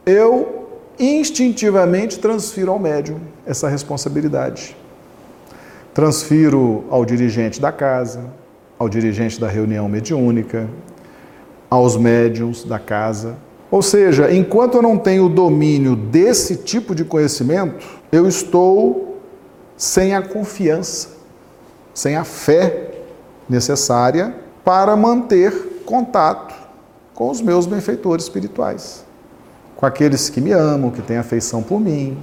eu 0.04 0.68
instintivamente 0.98 2.18
transfiro 2.18 2.70
ao 2.70 2.78
médium 2.78 3.20
essa 3.46 3.68
responsabilidade. 3.68 4.76
Transfiro 5.94 6.84
ao 6.90 7.04
dirigente 7.04 7.60
da 7.60 7.72
casa, 7.72 8.24
ao 8.78 8.88
dirigente 8.88 9.40
da 9.40 9.48
reunião 9.48 9.88
mediúnica, 9.88 10.68
aos 11.68 11.96
médiums 11.96 12.64
da 12.64 12.78
casa. 12.78 13.36
Ou 13.70 13.80
seja, 13.80 14.32
enquanto 14.32 14.74
eu 14.74 14.82
não 14.82 14.98
tenho 14.98 15.28
domínio 15.28 15.96
desse 15.96 16.56
tipo 16.56 16.94
de 16.94 17.04
conhecimento, 17.04 17.86
eu 18.10 18.28
estou 18.28 19.18
sem 19.76 20.14
a 20.14 20.22
confiança, 20.22 21.08
sem 21.94 22.16
a 22.16 22.24
fé 22.24 22.91
necessária 23.48 24.34
para 24.64 24.96
manter 24.96 25.82
contato 25.84 26.54
com 27.14 27.30
os 27.30 27.40
meus 27.40 27.66
benfeitores 27.66 28.24
espirituais, 28.24 29.04
com 29.76 29.84
aqueles 29.84 30.28
que 30.30 30.40
me 30.40 30.52
amam, 30.52 30.90
que 30.90 31.02
têm 31.02 31.16
afeição 31.16 31.62
por 31.62 31.80
mim, 31.80 32.16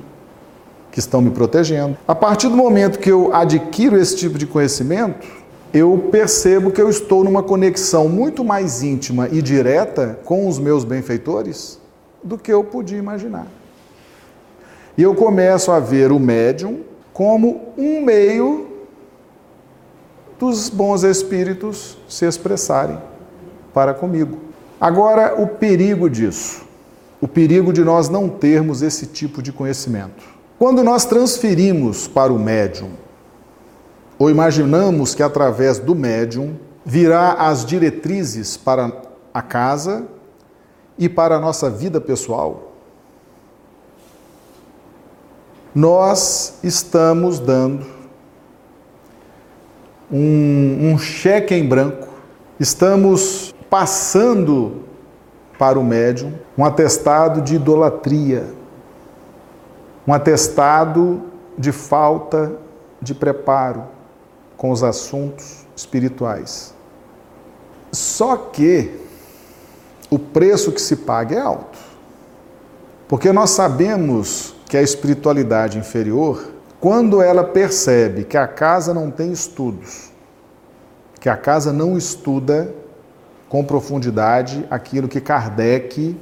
que 0.92 1.00
estão 1.00 1.22
me 1.22 1.30
protegendo. 1.30 1.98
A 2.08 2.16
partir 2.16 2.48
do 2.50 2.56
momento 2.56 3.00
que 3.00 3.12
eu 3.12 3.34
adquiro 3.34 3.98
esse 3.98 4.16
tipo 4.16 4.38
de 4.38 4.48
conhecimento, 4.48 5.28
eu 5.74 6.10
percebo 6.12 6.72
que 6.72 6.82
eu 6.82 6.90
estou 6.90 7.24
numa 7.24 7.44
conexão 7.44 8.10
muito 8.10 8.44
mais 8.44 8.82
íntima 8.82 9.30
e 9.32 9.42
direta 9.42 10.20
com 10.26 10.48
os 10.48 10.58
meus 10.58 10.84
benfeitores 10.84 11.80
do 12.24 12.38
que 12.38 12.52
eu 12.52 12.64
podia 12.64 12.98
imaginar. 12.98 13.46
E 14.98 15.04
eu 15.04 15.14
começo 15.14 15.72
a 15.72 15.80
ver 15.80 16.12
o 16.12 16.20
médium 16.20 16.80
como 17.14 17.74
um 17.78 18.02
meio 18.02 18.69
dos 20.40 20.70
bons 20.70 21.04
espíritos 21.04 21.98
se 22.08 22.26
expressarem 22.26 22.98
para 23.74 23.94
comigo. 23.94 24.40
Agora, 24.80 25.40
o 25.40 25.46
perigo 25.46 26.10
disso. 26.10 26.68
o 27.22 27.28
perigo 27.28 27.74
de 27.74 27.84
nós 27.84 28.08
não 28.08 28.30
termos 28.30 28.82
esse 28.82 29.06
tipo 29.06 29.42
de 29.42 29.52
conhecimento. 29.52 30.24
Quando 30.58 30.82
nós 30.82 31.04
transferimos 31.04 32.08
para 32.08 32.32
o 32.32 32.40
médium, 32.40 32.92
ou 34.18 34.30
imaginamos 34.30 35.14
que 35.14 35.22
através 35.22 35.80
do 35.80 35.94
médium 35.94 36.56
virá 36.86 37.34
as 37.34 37.66
diretrizes 37.66 38.56
para 38.56 38.90
a 39.34 39.42
casa 39.42 40.08
e 40.98 41.10
para 41.10 41.36
a 41.36 41.40
nossa 41.42 41.70
vida 41.70 42.00
pessoal, 42.00 42.72
nós 45.76 46.54
estamos 46.64 47.38
dando 47.38 47.99
um, 50.12 50.92
um 50.92 50.98
cheque 50.98 51.54
em 51.54 51.68
branco, 51.68 52.08
estamos 52.60 53.54
passando 53.70 54.84
para 55.58 55.80
o 55.80 55.84
médium 55.84 56.34
um 56.58 56.66
atestado 56.66 57.42
de 57.42 57.56
idolatria, 57.56 58.46
um 60.08 60.14
atestado 60.14 61.22
de 61.58 61.72
falta 61.72 62.54
de 63.02 63.14
preparo 63.14 63.84
com 64.58 64.72
os 64.72 64.84
assuntos 64.84 65.66
espirituais. 65.76 66.74
Só 67.92 68.36
que 68.36 69.00
o 70.10 70.18
preço 70.18 70.72
que 70.72 70.82
se 70.82 70.96
paga 70.96 71.36
é 71.36 71.40
alto. 71.40 71.78
Porque 73.08 73.32
nós 73.32 73.52
sabemos 73.52 74.56
que 74.68 74.78
a 74.78 74.82
espiritualidade 74.82 75.78
inferior, 75.78 76.52
quando 76.80 77.22
ela 77.22 77.44
percebe 77.44 78.24
que 78.24 78.38
a 78.38 78.48
casa 78.48 78.94
não 78.94 79.12
tem 79.12 79.32
estudos, 79.32 80.12
que 81.20 81.28
a 81.28 81.36
casa 81.36 81.74
não 81.74 81.98
estuda 81.98 82.74
com 83.50 83.64
profundidade 83.64 84.66
aquilo 84.70 85.08
que 85.08 85.20
Kardec 85.20 86.18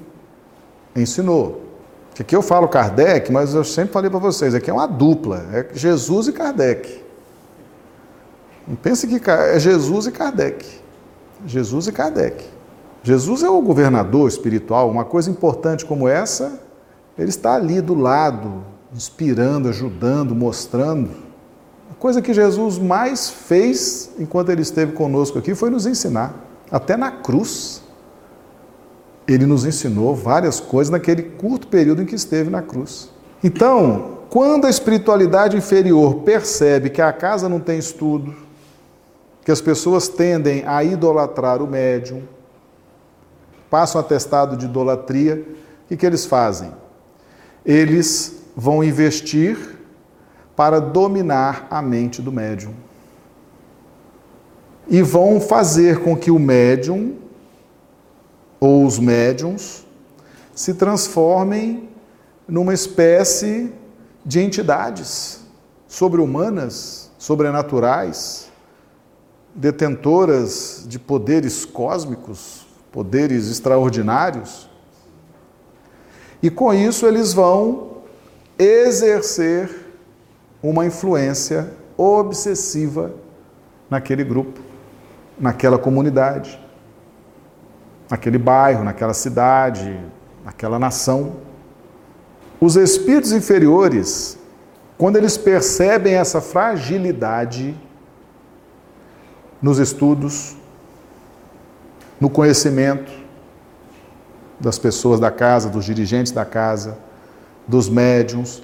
ensinou. 0.95 1.61
Que 2.15 2.23
aqui 2.23 2.35
eu 2.35 2.41
falo 2.41 2.67
Kardec, 2.67 3.31
mas 3.31 3.53
eu 3.53 3.63
sempre 3.63 3.93
falei 3.93 4.09
para 4.09 4.19
vocês, 4.19 4.55
aqui 4.55 4.71
é 4.71 4.73
uma 4.73 4.87
dupla, 4.87 5.45
é 5.53 5.67
Jesus 5.73 6.27
e 6.27 6.31
Kardec. 6.33 7.05
Não 8.67 8.75
pense 8.75 9.07
que 9.07 9.29
é 9.29 9.59
Jesus 9.59 10.07
e 10.07 10.11
Kardec. 10.11 10.65
Jesus 11.45 11.85
e 11.87 11.91
Kardec. 11.91 12.43
Jesus 13.03 13.43
é 13.43 13.49
o 13.49 13.61
governador 13.61 14.27
espiritual, 14.27 14.89
uma 14.89 15.05
coisa 15.05 15.29
importante 15.29 15.85
como 15.85 16.07
essa, 16.07 16.59
ele 17.17 17.29
está 17.29 17.53
ali 17.53 17.79
do 17.79 17.93
lado, 17.93 18.63
inspirando, 18.93 19.69
ajudando, 19.69 20.35
mostrando. 20.35 21.11
A 21.91 21.95
coisa 21.95 22.21
que 22.21 22.33
Jesus 22.33 22.77
mais 22.77 23.29
fez 23.29 24.11
enquanto 24.19 24.49
ele 24.49 24.61
esteve 24.61 24.91
conosco 24.93 25.37
aqui 25.37 25.55
foi 25.55 25.69
nos 25.69 25.85
ensinar, 25.85 26.33
até 26.71 26.95
na 26.95 27.11
cruz. 27.11 27.81
Ele 29.27 29.45
nos 29.45 29.65
ensinou 29.65 30.15
várias 30.15 30.59
coisas 30.59 30.89
naquele 30.89 31.23
curto 31.23 31.67
período 31.67 32.01
em 32.01 32.05
que 32.05 32.15
esteve 32.15 32.49
na 32.49 32.61
cruz. 32.61 33.09
Então, 33.43 34.19
quando 34.29 34.65
a 34.65 34.69
espiritualidade 34.69 35.57
inferior 35.57 36.15
percebe 36.21 36.89
que 36.89 37.01
a 37.01 37.11
casa 37.11 37.49
não 37.49 37.59
tem 37.59 37.77
estudo, 37.77 38.35
que 39.43 39.51
as 39.51 39.61
pessoas 39.61 40.07
tendem 40.07 40.63
a 40.65 40.83
idolatrar 40.83 41.61
o 41.61 41.67
médium, 41.67 42.23
passam 43.69 43.99
atestado 43.99 44.57
de 44.57 44.65
idolatria, 44.65 45.45
o 45.83 45.87
que, 45.87 45.97
que 45.97 46.05
eles 46.05 46.25
fazem? 46.25 46.71
Eles 47.65 48.37
vão 48.57 48.83
investir 48.83 49.77
para 50.55 50.81
dominar 50.81 51.67
a 51.69 51.79
mente 51.79 52.23
do 52.23 52.31
médium. 52.31 52.73
E 54.87 55.03
vão 55.03 55.39
fazer 55.39 56.03
com 56.03 56.17
que 56.17 56.31
o 56.31 56.39
médium 56.39 57.17
ou 58.59 58.83
os 58.83 58.97
médiums 58.97 59.85
se 60.55 60.73
transformem 60.73 61.87
numa 62.47 62.73
espécie 62.73 63.71
de 64.25 64.39
entidades 64.39 65.41
sobre-humanas, 65.87 67.11
sobrenaturais, 67.19 68.49
detentoras 69.53 70.83
de 70.87 70.97
poderes 70.97 71.63
cósmicos, 71.63 72.65
poderes 72.91 73.51
extraordinários. 73.51 74.67
E 76.41 76.49
com 76.49 76.73
isso 76.73 77.05
eles 77.05 77.33
vão 77.33 77.96
exercer 78.57 79.69
uma 80.61 80.85
influência 80.85 81.71
obsessiva 81.95 83.13
naquele 83.89 84.23
grupo, 84.23 84.59
naquela 85.39 85.77
comunidade 85.77 86.59
naquele 88.09 88.37
bairro, 88.37 88.83
naquela 88.83 89.13
cidade, 89.13 89.99
naquela 90.43 90.79
nação. 90.79 91.37
Os 92.59 92.75
espíritos 92.75 93.31
inferiores, 93.31 94.37
quando 94.97 95.17
eles 95.17 95.37
percebem 95.37 96.13
essa 96.13 96.41
fragilidade 96.41 97.75
nos 99.61 99.77
estudos, 99.79 100.55
no 102.19 102.29
conhecimento 102.29 103.11
das 104.59 104.79
pessoas 104.79 105.19
da 105.19 105.29
casa, 105.29 105.69
dos 105.69 105.85
dirigentes 105.85 106.31
da 106.31 106.45
casa, 106.45 106.97
dos 107.67 107.89
médiums, 107.89 108.63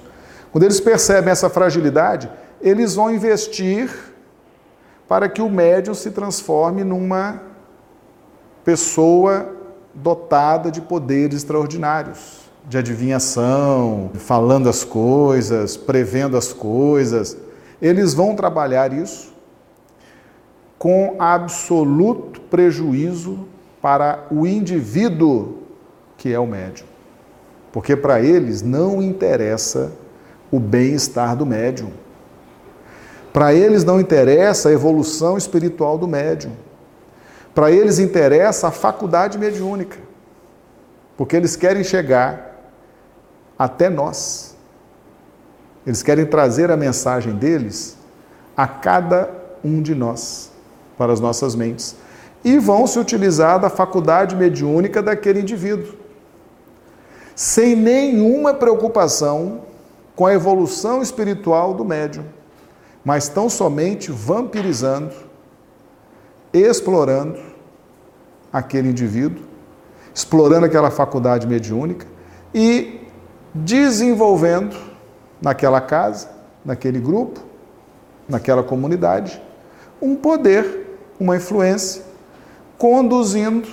quando 0.50 0.64
eles 0.64 0.80
percebem 0.80 1.30
essa 1.30 1.50
fragilidade, 1.50 2.30
eles 2.60 2.94
vão 2.94 3.12
investir 3.12 3.90
para 5.06 5.28
que 5.28 5.42
o 5.42 5.50
médium 5.50 5.94
se 5.94 6.10
transforme 6.10 6.82
numa 6.82 7.42
pessoa 8.64 9.52
dotada 9.92 10.70
de 10.70 10.80
poderes 10.80 11.38
extraordinários, 11.38 12.40
de 12.66 12.78
adivinhação, 12.78 14.10
falando 14.14 14.68
as 14.68 14.82
coisas, 14.82 15.76
prevendo 15.76 16.36
as 16.36 16.52
coisas. 16.52 17.36
Eles 17.80 18.14
vão 18.14 18.34
trabalhar 18.34 18.92
isso 18.92 19.34
com 20.78 21.16
absoluto 21.18 22.40
prejuízo 22.42 23.46
para 23.82 24.26
o 24.30 24.46
indivíduo 24.46 25.58
que 26.16 26.32
é 26.32 26.38
o 26.38 26.46
médium. 26.46 26.93
Porque 27.74 27.96
para 27.96 28.20
eles 28.20 28.62
não 28.62 29.02
interessa 29.02 29.90
o 30.48 30.60
bem-estar 30.60 31.34
do 31.34 31.44
médium. 31.44 31.90
Para 33.32 33.52
eles 33.52 33.82
não 33.82 34.00
interessa 34.00 34.68
a 34.68 34.72
evolução 34.72 35.36
espiritual 35.36 35.98
do 35.98 36.06
médium. 36.06 36.52
Para 37.52 37.72
eles 37.72 37.98
interessa 37.98 38.68
a 38.68 38.70
faculdade 38.70 39.36
mediúnica, 39.38 39.98
porque 41.16 41.34
eles 41.34 41.56
querem 41.56 41.82
chegar 41.82 42.70
até 43.58 43.90
nós. 43.90 44.54
Eles 45.84 46.00
querem 46.00 46.26
trazer 46.26 46.70
a 46.70 46.76
mensagem 46.76 47.34
deles 47.34 47.96
a 48.56 48.68
cada 48.68 49.28
um 49.64 49.82
de 49.82 49.96
nós, 49.96 50.52
para 50.96 51.12
as 51.12 51.18
nossas 51.18 51.56
mentes. 51.56 51.96
E 52.44 52.56
vão 52.56 52.86
se 52.86 53.00
utilizar 53.00 53.58
da 53.58 53.68
faculdade 53.68 54.36
mediúnica 54.36 55.02
daquele 55.02 55.40
indivíduo, 55.40 56.03
sem 57.34 57.74
nenhuma 57.74 58.54
preocupação 58.54 59.62
com 60.14 60.26
a 60.26 60.34
evolução 60.34 61.02
espiritual 61.02 61.74
do 61.74 61.84
médium, 61.84 62.24
mas 63.04 63.28
tão 63.28 63.48
somente 63.48 64.10
vampirizando 64.10 65.12
explorando 66.54 67.40
aquele 68.52 68.88
indivíduo, 68.88 69.42
explorando 70.14 70.64
aquela 70.64 70.90
faculdade 70.90 71.48
mediúnica 71.48 72.06
e 72.54 73.00
desenvolvendo 73.52 74.76
naquela 75.42 75.80
casa, 75.80 76.30
naquele 76.64 77.00
grupo, 77.00 77.40
naquela 78.28 78.62
comunidade, 78.62 79.42
um 80.00 80.14
poder, 80.14 80.96
uma 81.18 81.36
influência, 81.36 82.02
conduzindo, 82.78 83.68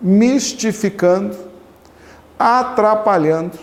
mistificando, 0.00 1.36
atrapalhando 2.42 3.56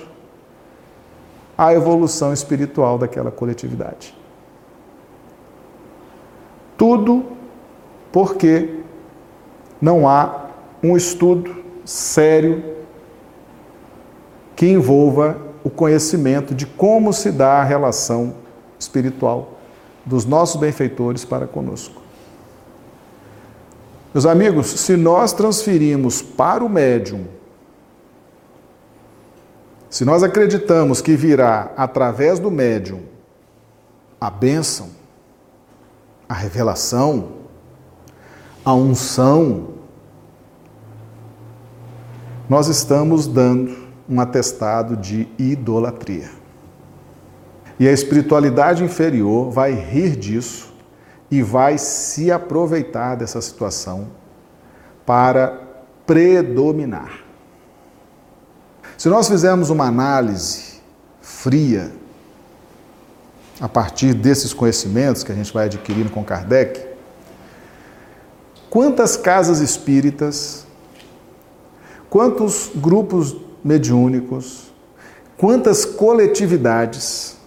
a 1.58 1.74
evolução 1.74 2.32
espiritual 2.32 2.98
daquela 2.98 3.30
coletividade. 3.30 4.16
Tudo 6.78 7.26
porque 8.14 8.80
não 9.82 10.08
há 10.08 10.46
um 10.82 10.96
estudo 10.96 11.54
sério 11.84 12.64
que 14.56 14.68
envolva 14.68 15.38
o 15.62 15.70
conhecimento 15.70 16.56
de 16.56 16.66
como 16.66 17.12
se 17.12 17.32
dá 17.32 17.60
a 17.60 17.64
relação 17.64 18.36
espiritual 18.80 19.60
dos 20.06 20.24
nossos 20.24 20.56
benfeitores 20.60 21.26
para 21.26 21.46
conosco. 21.46 22.02
Meus 24.14 24.26
amigos, 24.26 24.68
se 24.68 24.96
nós 24.96 25.34
transferimos 25.34 26.22
para 26.22 26.64
o 26.64 26.70
médium, 26.70 27.26
se 29.90 30.06
nós 30.06 30.22
acreditamos 30.22 31.02
que 31.02 31.16
virá 31.16 31.72
através 31.76 32.40
do 32.40 32.52
médium 32.52 33.02
a 34.22 34.30
bênção, 34.30 34.90
a 36.28 36.34
revelação, 36.34 37.40
a 38.64 38.74
unção, 38.74 39.70
nós 42.48 42.68
estamos 42.68 43.26
dando 43.26 43.76
um 44.08 44.20
atestado 44.20 44.98
de 44.98 45.28
idolatria. 45.38 46.30
E 47.80 47.88
a 47.88 47.92
espiritualidade 47.92 48.84
inferior 48.84 49.50
vai 49.50 49.72
rir 49.72 50.16
disso 50.16 50.74
e 51.32 51.42
vai 51.42 51.78
se 51.78 52.32
aproveitar 52.32 53.16
dessa 53.16 53.40
situação 53.42 54.08
para 55.06 55.62
predominar. 56.06 57.29
Se 59.00 59.08
nós 59.08 59.30
fizermos 59.30 59.70
uma 59.70 59.86
análise 59.86 60.82
fria 61.22 61.90
a 63.62 63.70
partir 63.70 64.14
desses 64.14 64.52
conhecimentos 64.52 65.24
que 65.24 65.32
a 65.32 65.36
gente 65.36 65.54
vai 65.54 65.68
adquirindo 65.68 66.10
com 66.10 66.22
Kardec, 66.22 66.86
quantas 68.70 69.16
casas 69.16 69.62
espíritas, 69.62 70.68
quantos 72.10 72.72
grupos 72.76 73.38
mediúnicos, 73.64 74.70
quantas 75.38 75.86
coletividades 75.86 77.38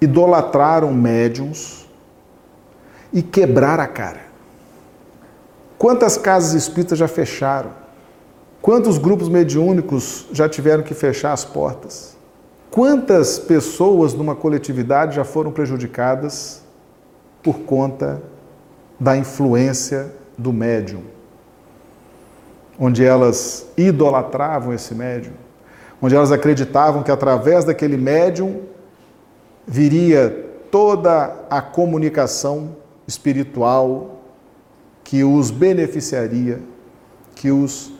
idolatraram 0.00 0.94
médiums 0.94 1.88
e 3.12 3.20
quebrar 3.20 3.80
a 3.80 3.88
cara. 3.88 4.26
Quantas 5.76 6.16
casas 6.16 6.54
espíritas 6.54 6.96
já 6.96 7.08
fecharam? 7.08 7.83
Quantos 8.64 8.96
grupos 8.96 9.28
mediúnicos 9.28 10.24
já 10.32 10.48
tiveram 10.48 10.82
que 10.82 10.94
fechar 10.94 11.34
as 11.34 11.44
portas? 11.44 12.16
Quantas 12.70 13.38
pessoas 13.38 14.14
numa 14.14 14.34
coletividade 14.34 15.16
já 15.16 15.22
foram 15.22 15.52
prejudicadas 15.52 16.62
por 17.42 17.58
conta 17.58 18.22
da 18.98 19.18
influência 19.18 20.10
do 20.38 20.50
médium? 20.50 21.02
Onde 22.80 23.04
elas 23.04 23.66
idolatravam 23.76 24.72
esse 24.72 24.94
médium, 24.94 25.34
onde 26.00 26.16
elas 26.16 26.32
acreditavam 26.32 27.02
que 27.02 27.10
através 27.10 27.66
daquele 27.66 27.98
médium 27.98 28.62
viria 29.66 30.30
toda 30.70 31.36
a 31.50 31.60
comunicação 31.60 32.74
espiritual 33.06 34.20
que 35.04 35.22
os 35.22 35.50
beneficiaria, 35.50 36.62
que 37.34 37.50
os 37.50 37.92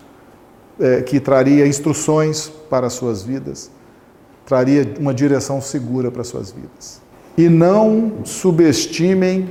é, 0.78 1.02
que 1.02 1.20
traria 1.20 1.66
instruções 1.66 2.48
para 2.68 2.86
as 2.86 2.92
suas 2.94 3.22
vidas, 3.22 3.70
traria 4.46 4.94
uma 4.98 5.14
direção 5.14 5.60
segura 5.60 6.10
para 6.10 6.22
as 6.22 6.28
suas 6.28 6.50
vidas. 6.50 7.00
E 7.36 7.48
não 7.48 8.24
subestimem, 8.24 9.50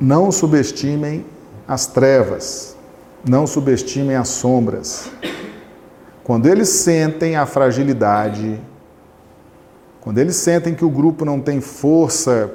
não 0.00 0.32
subestimem 0.32 1.24
as 1.66 1.86
trevas, 1.86 2.76
não 3.28 3.46
subestimem 3.46 4.16
as 4.16 4.28
sombras. 4.28 5.10
Quando 6.24 6.46
eles 6.46 6.68
sentem 6.68 7.36
a 7.36 7.46
fragilidade 7.46 8.60
quando 10.06 10.18
eles 10.18 10.36
sentem 10.36 10.72
que 10.72 10.84
o 10.84 10.88
grupo 10.88 11.24
não 11.24 11.40
tem 11.40 11.60
força 11.60 12.54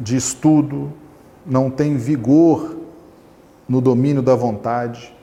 de 0.00 0.16
estudo, 0.16 0.92
não 1.46 1.70
tem 1.70 1.96
vigor 1.96 2.76
no 3.68 3.80
domínio 3.80 4.20
da 4.20 4.34
vontade, 4.34 5.13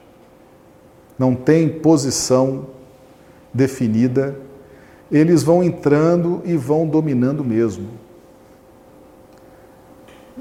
não 1.22 1.36
tem 1.36 1.70
posição 1.70 2.66
definida, 3.54 4.36
eles 5.12 5.44
vão 5.44 5.64
entrando 5.64 6.42
e 6.44 6.58
vão 6.58 6.88
dominando 6.88 7.44
mesmo. 7.44 7.90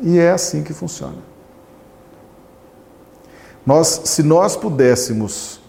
E 0.00 0.18
é 0.18 0.30
assim 0.30 0.62
que 0.62 0.72
funciona. 0.72 1.18
Nós, 3.66 4.00
se 4.04 4.22
nós 4.22 4.56
pudéssemos 4.56 5.60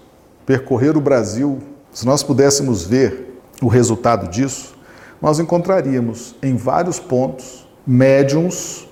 percorrer 0.45 0.95
o 0.95 1.01
Brasil, 1.01 1.59
se 1.91 2.05
nós 2.05 2.23
pudéssemos 2.23 2.85
ver 2.85 3.37
o 3.61 3.67
resultado 3.67 4.29
disso, 4.29 4.77
nós 5.21 5.39
encontraríamos 5.39 6.35
em 6.41 6.55
vários 6.55 7.01
pontos 7.01 7.67
médiums 7.85 8.87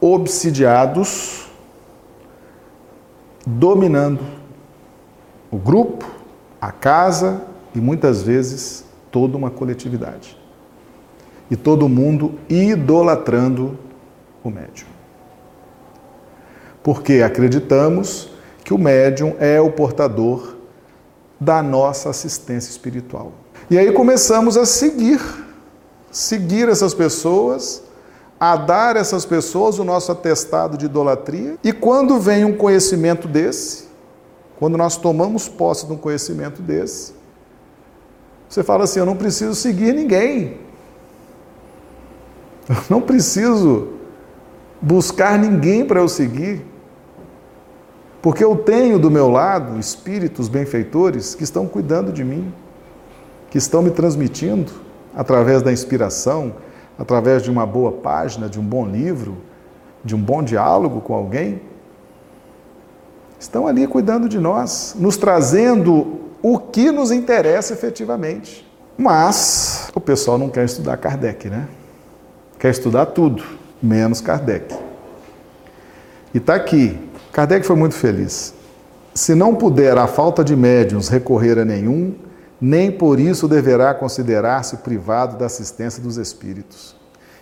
obsidiados 0.00 1.50
dominando 3.46 4.43
o 5.54 5.58
grupo, 5.58 6.04
a 6.60 6.72
casa 6.72 7.42
e 7.72 7.78
muitas 7.78 8.22
vezes 8.22 8.84
toda 9.12 9.36
uma 9.36 9.50
coletividade. 9.50 10.36
E 11.48 11.54
todo 11.54 11.88
mundo 11.88 12.34
idolatrando 12.48 13.78
o 14.42 14.50
médium. 14.50 14.88
Porque 16.82 17.22
acreditamos 17.22 18.30
que 18.64 18.74
o 18.74 18.78
médium 18.78 19.36
é 19.38 19.60
o 19.60 19.70
portador 19.70 20.56
da 21.38 21.62
nossa 21.62 22.10
assistência 22.10 22.70
espiritual. 22.70 23.30
E 23.70 23.78
aí 23.78 23.92
começamos 23.92 24.56
a 24.56 24.66
seguir 24.66 25.20
seguir 26.10 26.68
essas 26.68 26.94
pessoas, 26.94 27.82
a 28.38 28.56
dar 28.56 28.96
a 28.96 29.00
essas 29.00 29.24
pessoas 29.24 29.78
o 29.78 29.84
nosso 29.84 30.10
atestado 30.10 30.76
de 30.76 30.86
idolatria. 30.86 31.58
E 31.62 31.72
quando 31.72 32.18
vem 32.18 32.44
um 32.44 32.56
conhecimento 32.56 33.28
desse, 33.28 33.93
quando 34.58 34.76
nós 34.76 34.96
tomamos 34.96 35.48
posse 35.48 35.86
de 35.86 35.92
um 35.92 35.96
conhecimento 35.96 36.62
desse, 36.62 37.14
você 38.48 38.62
fala 38.62 38.84
assim: 38.84 39.00
eu 39.00 39.06
não 39.06 39.16
preciso 39.16 39.54
seguir 39.54 39.92
ninguém. 39.94 40.58
Eu 42.68 42.76
não 42.88 43.00
preciso 43.00 43.88
buscar 44.80 45.38
ninguém 45.38 45.84
para 45.84 46.00
eu 46.00 46.08
seguir. 46.08 46.64
Porque 48.22 48.42
eu 48.42 48.56
tenho 48.56 48.98
do 48.98 49.10
meu 49.10 49.28
lado 49.28 49.78
espíritos 49.78 50.48
benfeitores 50.48 51.34
que 51.34 51.44
estão 51.44 51.66
cuidando 51.66 52.10
de 52.10 52.24
mim, 52.24 52.54
que 53.50 53.58
estão 53.58 53.82
me 53.82 53.90
transmitindo 53.90 54.72
através 55.14 55.60
da 55.60 55.70
inspiração, 55.70 56.54
através 56.98 57.42
de 57.42 57.50
uma 57.50 57.66
boa 57.66 57.92
página, 57.92 58.48
de 58.48 58.58
um 58.58 58.64
bom 58.64 58.86
livro, 58.86 59.36
de 60.02 60.14
um 60.14 60.20
bom 60.20 60.42
diálogo 60.42 61.00
com 61.02 61.14
alguém, 61.14 61.60
estão 63.44 63.66
ali 63.66 63.86
cuidando 63.86 64.26
de 64.28 64.38
nós, 64.38 64.96
nos 64.98 65.16
trazendo 65.16 66.20
o 66.42 66.58
que 66.58 66.90
nos 66.90 67.10
interessa 67.10 67.74
efetivamente. 67.74 68.66
Mas 68.96 69.90
o 69.94 70.00
pessoal 70.00 70.38
não 70.38 70.48
quer 70.48 70.64
estudar 70.64 70.96
Kardec, 70.96 71.50
né? 71.50 71.68
Quer 72.58 72.70
estudar 72.70 73.06
tudo, 73.06 73.42
menos 73.82 74.20
Kardec. 74.20 74.74
E 76.32 76.38
está 76.38 76.54
aqui. 76.54 76.98
Kardec 77.32 77.66
foi 77.66 77.76
muito 77.76 77.94
feliz. 77.94 78.54
Se 79.12 79.34
não 79.34 79.54
puder 79.54 79.98
a 79.98 80.06
falta 80.06 80.42
de 80.42 80.56
médiums 80.56 81.08
recorrer 81.08 81.58
a 81.58 81.64
nenhum, 81.64 82.14
nem 82.60 82.90
por 82.90 83.20
isso 83.20 83.46
deverá 83.46 83.92
considerar-se 83.92 84.78
privado 84.78 85.36
da 85.36 85.46
assistência 85.46 86.02
dos 86.02 86.16
espíritos. 86.16 86.96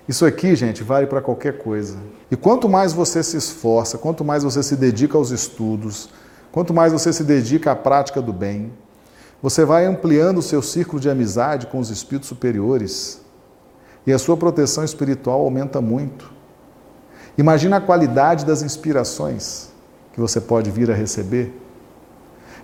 Isso 0.09 0.27
aqui, 0.27 0.57
gente, 0.57 0.83
vale 0.83 1.07
para 1.07 1.21
qualquer 1.21 1.59
coisa. 1.59 1.97
E 2.31 2.37
quanto 2.37 2.69
mais 2.69 2.93
você 2.93 3.23
se 3.23 3.37
esforça, 3.37 3.99
quanto 3.99 4.25
mais 4.25 4.43
você 4.43 4.63
se 4.63 4.75
dedica 4.75 5.17
aos 5.17 5.31
estudos, 5.31 6.09
quanto 6.51 6.75
mais 6.75 6.93
você 6.93 7.13
se 7.13 7.23
dedica 7.23 7.71
à 7.71 7.77
prática 7.77 8.21
do 8.21 8.33
bem, 8.33 8.73
você 9.41 9.65
vai 9.65 9.87
ampliando 9.87 10.39
o 10.39 10.43
seu 10.43 10.63
círculo 10.63 11.01
de 11.01 11.09
amizade 11.09 11.67
com 11.67 11.79
os 11.79 11.91
espíritos 11.91 12.29
superiores 12.29 13.21
e 14.07 14.13
a 14.13 14.19
sua 14.19 14.37
proteção 14.37 14.85
espiritual 14.85 15.41
aumenta 15.41 15.81
muito. 15.81 16.33
Imagina 17.39 17.77
a 17.77 17.81
qualidade 17.81 18.45
das 18.45 18.63
inspirações 18.63 19.71
que 20.13 20.21
você 20.21 20.41
pode 20.41 20.71
vir 20.71 20.91
a 20.91 20.95
receber. 20.95 21.53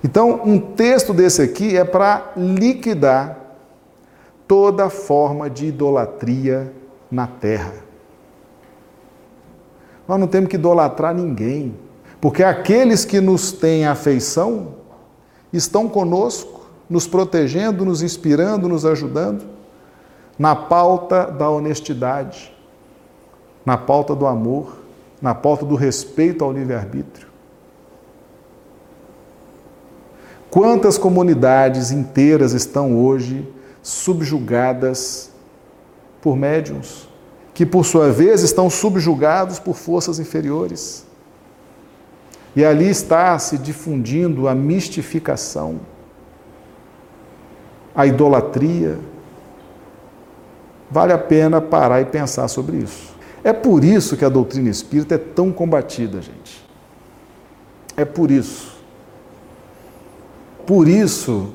Então, 0.05 0.43
um 0.45 0.59
texto 0.59 1.13
desse 1.13 1.41
aqui 1.43 1.77
é 1.77 1.85
para 1.85 2.33
liquidar 2.37 3.39
toda 4.47 4.91
forma 4.91 5.49
de 5.49 5.67
idolatria 5.67 6.73
na 7.11 7.27
terra. 7.27 7.75
Nós 10.07 10.19
não 10.19 10.27
temos 10.27 10.49
que 10.49 10.57
idolatrar 10.57 11.15
ninguém, 11.15 11.75
porque 12.21 12.43
aqueles 12.43 13.05
que 13.05 13.21
nos 13.21 13.53
têm 13.53 13.87
afeição 13.87 14.75
estão 15.53 15.89
conosco, 15.89 16.69
nos 16.89 17.07
protegendo, 17.07 17.85
nos 17.85 18.03
inspirando, 18.03 18.69
nos 18.69 18.85
ajudando 18.87 19.45
na 20.39 20.55
pauta 20.55 21.27
da 21.27 21.51
honestidade, 21.51 22.55
na 23.67 23.77
pauta 23.77 24.15
do 24.15 24.27
amor, 24.27 24.79
na 25.21 25.35
pauta 25.35 25.67
do 25.67 25.75
respeito 25.75 26.45
ao 26.45 26.53
livre-arbítrio. 26.53 27.29
Quantas 30.51 30.97
comunidades 30.97 31.91
inteiras 31.91 32.53
estão 32.53 32.97
hoje 32.97 33.47
subjugadas 33.83 35.28
por 36.21 36.37
médiums, 36.37 37.09
que 37.55 37.67
por 37.67 37.85
sua 37.85 38.11
vez 38.11 38.43
estão 38.43 38.69
subjugados 38.69 39.59
por 39.59 39.75
forças 39.75 40.19
inferiores? 40.19 41.07
E 42.57 42.65
ali 42.65 42.89
está 42.89 43.39
se 43.39 43.59
difundindo 43.59 44.49
a 44.49 44.55
mistificação, 44.55 45.81
a 47.95 48.07
idolatria. 48.07 48.99
Vale 50.91 51.13
a 51.13 51.19
pena 51.19 51.61
parar 51.61 52.01
e 52.01 52.07
pensar 52.07 52.49
sobre 52.49 52.79
isso. 52.79 53.15
É 53.45 53.53
por 53.53 53.85
isso 53.85 54.17
que 54.17 54.25
a 54.25 54.29
doutrina 54.29 54.69
espírita 54.69 55.15
é 55.15 55.19
tão 55.19 55.53
combatida, 55.53 56.21
gente. 56.21 56.67
É 57.97 58.05
por 58.05 58.31
isso 58.31 58.79
Por 60.69 60.87
isso 60.87 61.55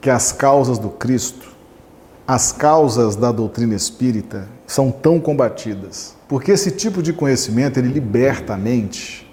que 0.00 0.10
as 0.10 0.32
causas 0.32 0.78
do 0.78 0.88
Cristo, 0.88 1.49
as 2.32 2.52
causas 2.52 3.16
da 3.16 3.32
doutrina 3.32 3.74
espírita 3.74 4.46
são 4.64 4.92
tão 4.92 5.18
combatidas. 5.18 6.14
Porque 6.28 6.52
esse 6.52 6.70
tipo 6.70 7.02
de 7.02 7.12
conhecimento 7.12 7.80
ele 7.80 7.88
liberta 7.88 8.54
a 8.54 8.56
mente 8.56 9.28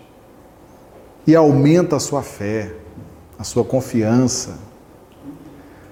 e 1.27 1.35
aumenta 1.35 1.97
a 1.97 1.99
sua 1.99 2.23
fé, 2.23 2.73
a 3.37 3.43
sua 3.43 3.63
confiança. 3.63 4.57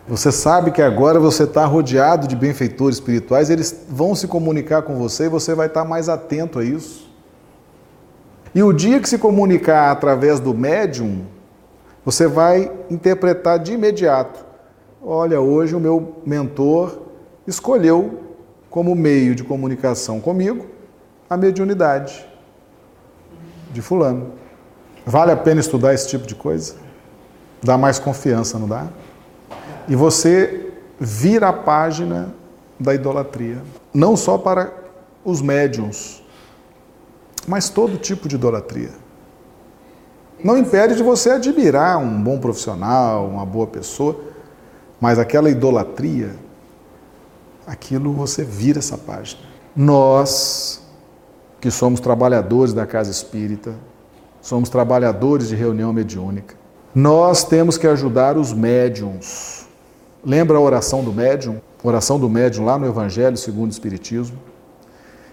Você 0.08 0.32
sabe 0.32 0.72
que 0.72 0.82
agora 0.82 1.20
você 1.20 1.44
está 1.44 1.64
rodeado 1.64 2.28
de 2.28 2.36
benfeitores 2.36 2.96
espirituais, 2.96 3.52
eles 3.52 3.86
vão 3.88 4.16
se 4.16 4.28
comunicar 4.28 4.82
com 4.82 4.96
você 4.96 5.26
e 5.26 5.30
você 5.30 5.54
vai 5.54 5.68
estar 5.68 5.86
mais 5.86 6.10
atento 6.10 6.58
a 6.58 6.64
isso. 6.64 7.08
E 8.56 8.64
o 8.64 8.74
dia 8.74 9.00
que 9.00 9.08
se 9.08 9.20
comunicar 9.20 9.92
através 9.92 10.40
do 10.40 10.56
médium, 10.56 11.26
você 12.04 12.26
vai 12.26 12.72
interpretar 12.90 13.60
de 13.60 13.74
imediato: 13.74 14.45
olha, 15.06 15.40
hoje 15.40 15.76
o 15.76 15.80
meu 15.80 16.16
mentor 16.26 17.00
escolheu 17.46 18.24
como 18.70 18.96
meio 18.96 19.36
de 19.36 19.44
comunicação 19.44 20.20
comigo 20.20 20.66
a 21.30 21.38
mediunidade 21.38 22.26
de 23.72 23.82
Fulano. 23.82 24.34
Vale 25.06 25.32
a 25.32 25.38
pena 25.38 25.62
estudar 25.62 25.94
esse 25.94 26.08
tipo 26.08 26.26
de 26.26 26.34
coisa? 26.34 26.76
Dá 27.62 27.78
mais 27.78 28.00
confiança, 28.00 28.58
não 28.58 28.68
dá? 28.68 28.88
E 29.88 29.96
você 29.96 30.72
vira 31.00 31.50
a 31.50 31.54
página 31.54 32.34
da 32.80 32.94
idolatria. 32.94 33.62
Não 33.94 34.18
só 34.18 34.38
para 34.38 34.74
os 35.24 35.42
médiums, 35.42 36.24
mas 37.48 37.70
todo 37.70 37.98
tipo 37.98 38.28
de 38.28 38.36
idolatria. 38.36 38.92
Não 40.44 40.58
impede 40.58 40.96
de 40.96 41.04
você 41.04 41.32
admirar 41.32 41.98
um 41.98 42.22
bom 42.22 42.40
profissional, 42.40 43.28
uma 43.28 43.46
boa 43.46 43.68
pessoa, 43.68 44.20
mas 45.00 45.20
aquela 45.20 45.50
idolatria, 45.50 46.32
aquilo 47.66 48.14
você 48.14 48.44
vira 48.44 48.80
essa 48.80 48.98
página. 48.98 49.42
Nós, 49.76 50.82
que 51.60 51.70
somos 51.70 52.00
trabalhadores 52.00 52.74
da 52.74 52.86
casa 52.86 53.12
espírita, 53.12 53.74
somos 54.42 54.70
trabalhadores 54.70 55.48
de 55.48 55.56
reunião 55.56 55.92
mediúnica, 55.92 56.56
nós 56.94 57.44
temos 57.44 57.78
que 57.78 57.88
ajudar 57.88 58.38
os 58.38 58.54
médiums. 58.54 59.66
Lembra 60.24 60.58
a 60.58 60.62
oração 60.62 61.04
do 61.04 61.12
médium? 61.12 61.60
Oração 61.84 62.18
do 62.18 62.30
médium 62.30 62.64
lá 62.64 62.80
no 62.80 62.88
Evangelho 62.88 63.36
segundo 63.36 63.70
o 63.70 63.74
Espiritismo? 63.74 64.38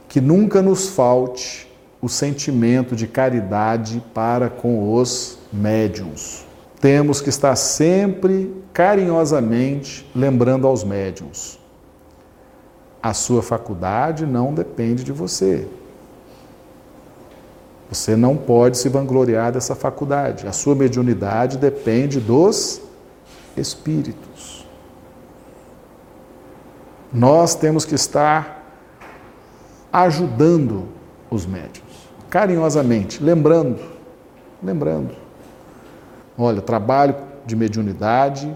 Que 0.09 0.21
nunca 0.21 0.61
nos 0.61 0.89
falte 0.89 1.71
o 2.01 2.09
sentimento 2.09 2.97
de 2.97 3.07
caridade 3.07 4.03
para 4.13 4.51
com 4.51 4.93
os 4.93 5.39
médiums. 5.53 6.45
Temos 6.83 7.21
que 7.21 7.29
estar 7.29 7.55
sempre 7.55 8.53
carinhosamente 8.73 10.05
lembrando 10.17 10.67
aos 10.67 10.83
médiums. 10.83 11.57
A 13.01 13.15
sua 13.15 13.41
faculdade 13.41 14.27
não 14.27 14.53
depende 14.53 15.05
de 15.05 15.13
você. 15.13 15.69
Você 17.89 18.17
não 18.17 18.37
pode 18.37 18.79
se 18.79 18.89
vangloriar 18.89 19.53
dessa 19.53 19.77
faculdade. 19.77 20.49
A 20.49 20.51
sua 20.53 20.75
mediunidade 20.75 21.57
depende 21.57 22.19
dos 22.19 22.81
espíritos. 23.57 24.67
Nós 27.13 27.55
temos 27.55 27.85
que 27.85 27.95
estar 27.95 28.61
ajudando 29.93 30.89
os 31.31 31.47
médios 31.47 32.11
carinhosamente, 32.29 33.23
lembrando, 33.23 33.79
lembrando. 34.61 35.22
Olha, 36.37 36.61
trabalho 36.61 37.15
de 37.47 37.55
mediunidade 37.55 38.55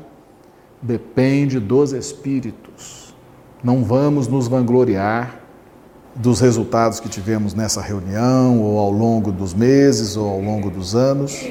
depende 0.80 1.58
dos 1.58 1.92
espíritos. 1.92 3.14
Não 3.62 3.82
vamos 3.84 4.28
nos 4.28 4.48
vangloriar 4.48 5.40
dos 6.14 6.40
resultados 6.40 7.00
que 7.00 7.08
tivemos 7.08 7.52
nessa 7.52 7.80
reunião, 7.80 8.60
ou 8.60 8.78
ao 8.78 8.90
longo 8.90 9.30
dos 9.30 9.52
meses, 9.52 10.16
ou 10.16 10.28
ao 10.28 10.40
longo 10.40 10.70
dos 10.70 10.94
anos, 10.94 11.46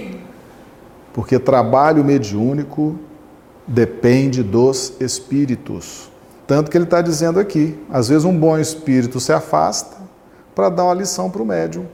porque 1.13 1.37
trabalho 1.37 2.03
mediúnico 2.03 2.97
depende 3.67 4.41
dos 4.41 4.93
espíritos. 4.99 6.09
Tanto 6.47 6.71
que 6.71 6.77
ele 6.77 6.85
está 6.85 7.01
dizendo 7.01 7.39
aqui: 7.39 7.77
às 7.91 8.09
vezes 8.09 8.25
um 8.25 8.37
bom 8.37 8.57
espírito 8.57 9.19
se 9.19 9.31
afasta 9.31 9.97
para 10.55 10.69
dar 10.69 10.85
uma 10.85 10.93
lição 10.93 11.29
para 11.29 11.41
o 11.41 11.45
médium 11.45 11.85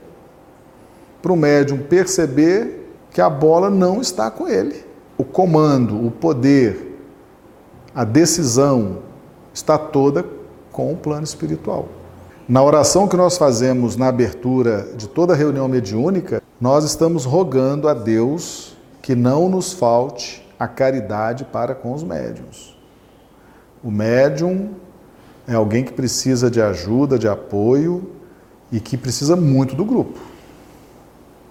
para 1.22 1.32
o 1.32 1.36
médium 1.36 1.78
perceber 1.78 2.81
que 3.12 3.20
a 3.20 3.28
bola 3.28 3.68
não 3.68 4.00
está 4.00 4.30
com 4.30 4.48
ele. 4.48 4.84
O 5.18 5.24
comando, 5.24 6.04
o 6.04 6.10
poder, 6.10 6.98
a 7.94 8.04
decisão 8.04 8.98
está 9.52 9.76
toda 9.76 10.24
com 10.72 10.92
o 10.92 10.96
plano 10.96 11.24
espiritual. 11.24 11.88
Na 12.48 12.62
oração 12.62 13.06
que 13.06 13.16
nós 13.16 13.36
fazemos 13.36 13.96
na 13.96 14.08
abertura 14.08 14.88
de 14.96 15.06
toda 15.06 15.34
reunião 15.34 15.68
mediúnica, 15.68 16.42
nós 16.60 16.84
estamos 16.84 17.24
rogando 17.24 17.88
a 17.88 17.94
Deus 17.94 18.76
que 19.02 19.14
não 19.14 19.48
nos 19.48 19.72
falte 19.72 20.46
a 20.58 20.66
caridade 20.66 21.44
para 21.44 21.74
com 21.74 21.92
os 21.92 22.02
médiums. 22.02 22.76
O 23.84 23.90
médium 23.90 24.70
é 25.46 25.54
alguém 25.54 25.84
que 25.84 25.92
precisa 25.92 26.50
de 26.50 26.62
ajuda, 26.62 27.18
de 27.18 27.28
apoio 27.28 28.10
e 28.70 28.80
que 28.80 28.96
precisa 28.96 29.36
muito 29.36 29.74
do 29.74 29.84
grupo 29.84 30.31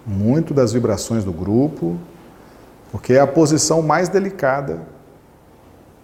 muito 0.06 0.54
das 0.54 0.74
vibrações 0.74 1.24
do 1.24 1.32
grupo, 1.32 1.98
porque 2.92 3.18
a 3.18 3.28
posição 3.28 3.82
mais 3.82 4.10
delicada 4.10 4.82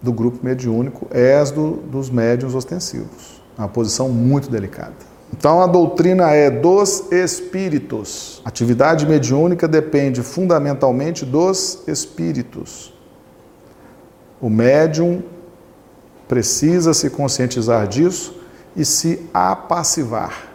do 0.00 0.12
grupo 0.12 0.38
mediúnico 0.42 1.06
é 1.10 1.36
as 1.36 1.50
do, 1.50 1.72
dos 1.72 2.08
médiuns 2.08 2.54
ostensivos. 2.54 3.42
É 3.56 3.60
uma 3.60 3.68
posição 3.68 4.08
muito 4.08 4.50
delicada. 4.50 4.94
Então 5.36 5.60
a 5.60 5.66
doutrina 5.66 6.30
é 6.30 6.50
dos 6.50 7.10
espíritos. 7.12 8.40
A 8.44 8.48
atividade 8.48 9.06
mediúnica 9.06 9.68
depende 9.68 10.22
fundamentalmente 10.22 11.26
dos 11.26 11.82
espíritos. 11.86 12.94
O 14.40 14.48
médium 14.48 15.22
precisa 16.26 16.94
se 16.94 17.10
conscientizar 17.10 17.86
disso 17.88 18.40
e 18.76 18.84
se 18.84 19.28
apassivar 19.34 20.48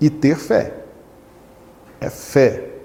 e 0.00 0.08
ter 0.08 0.36
fé 0.36 0.79
é 2.00 2.08
fé. 2.08 2.79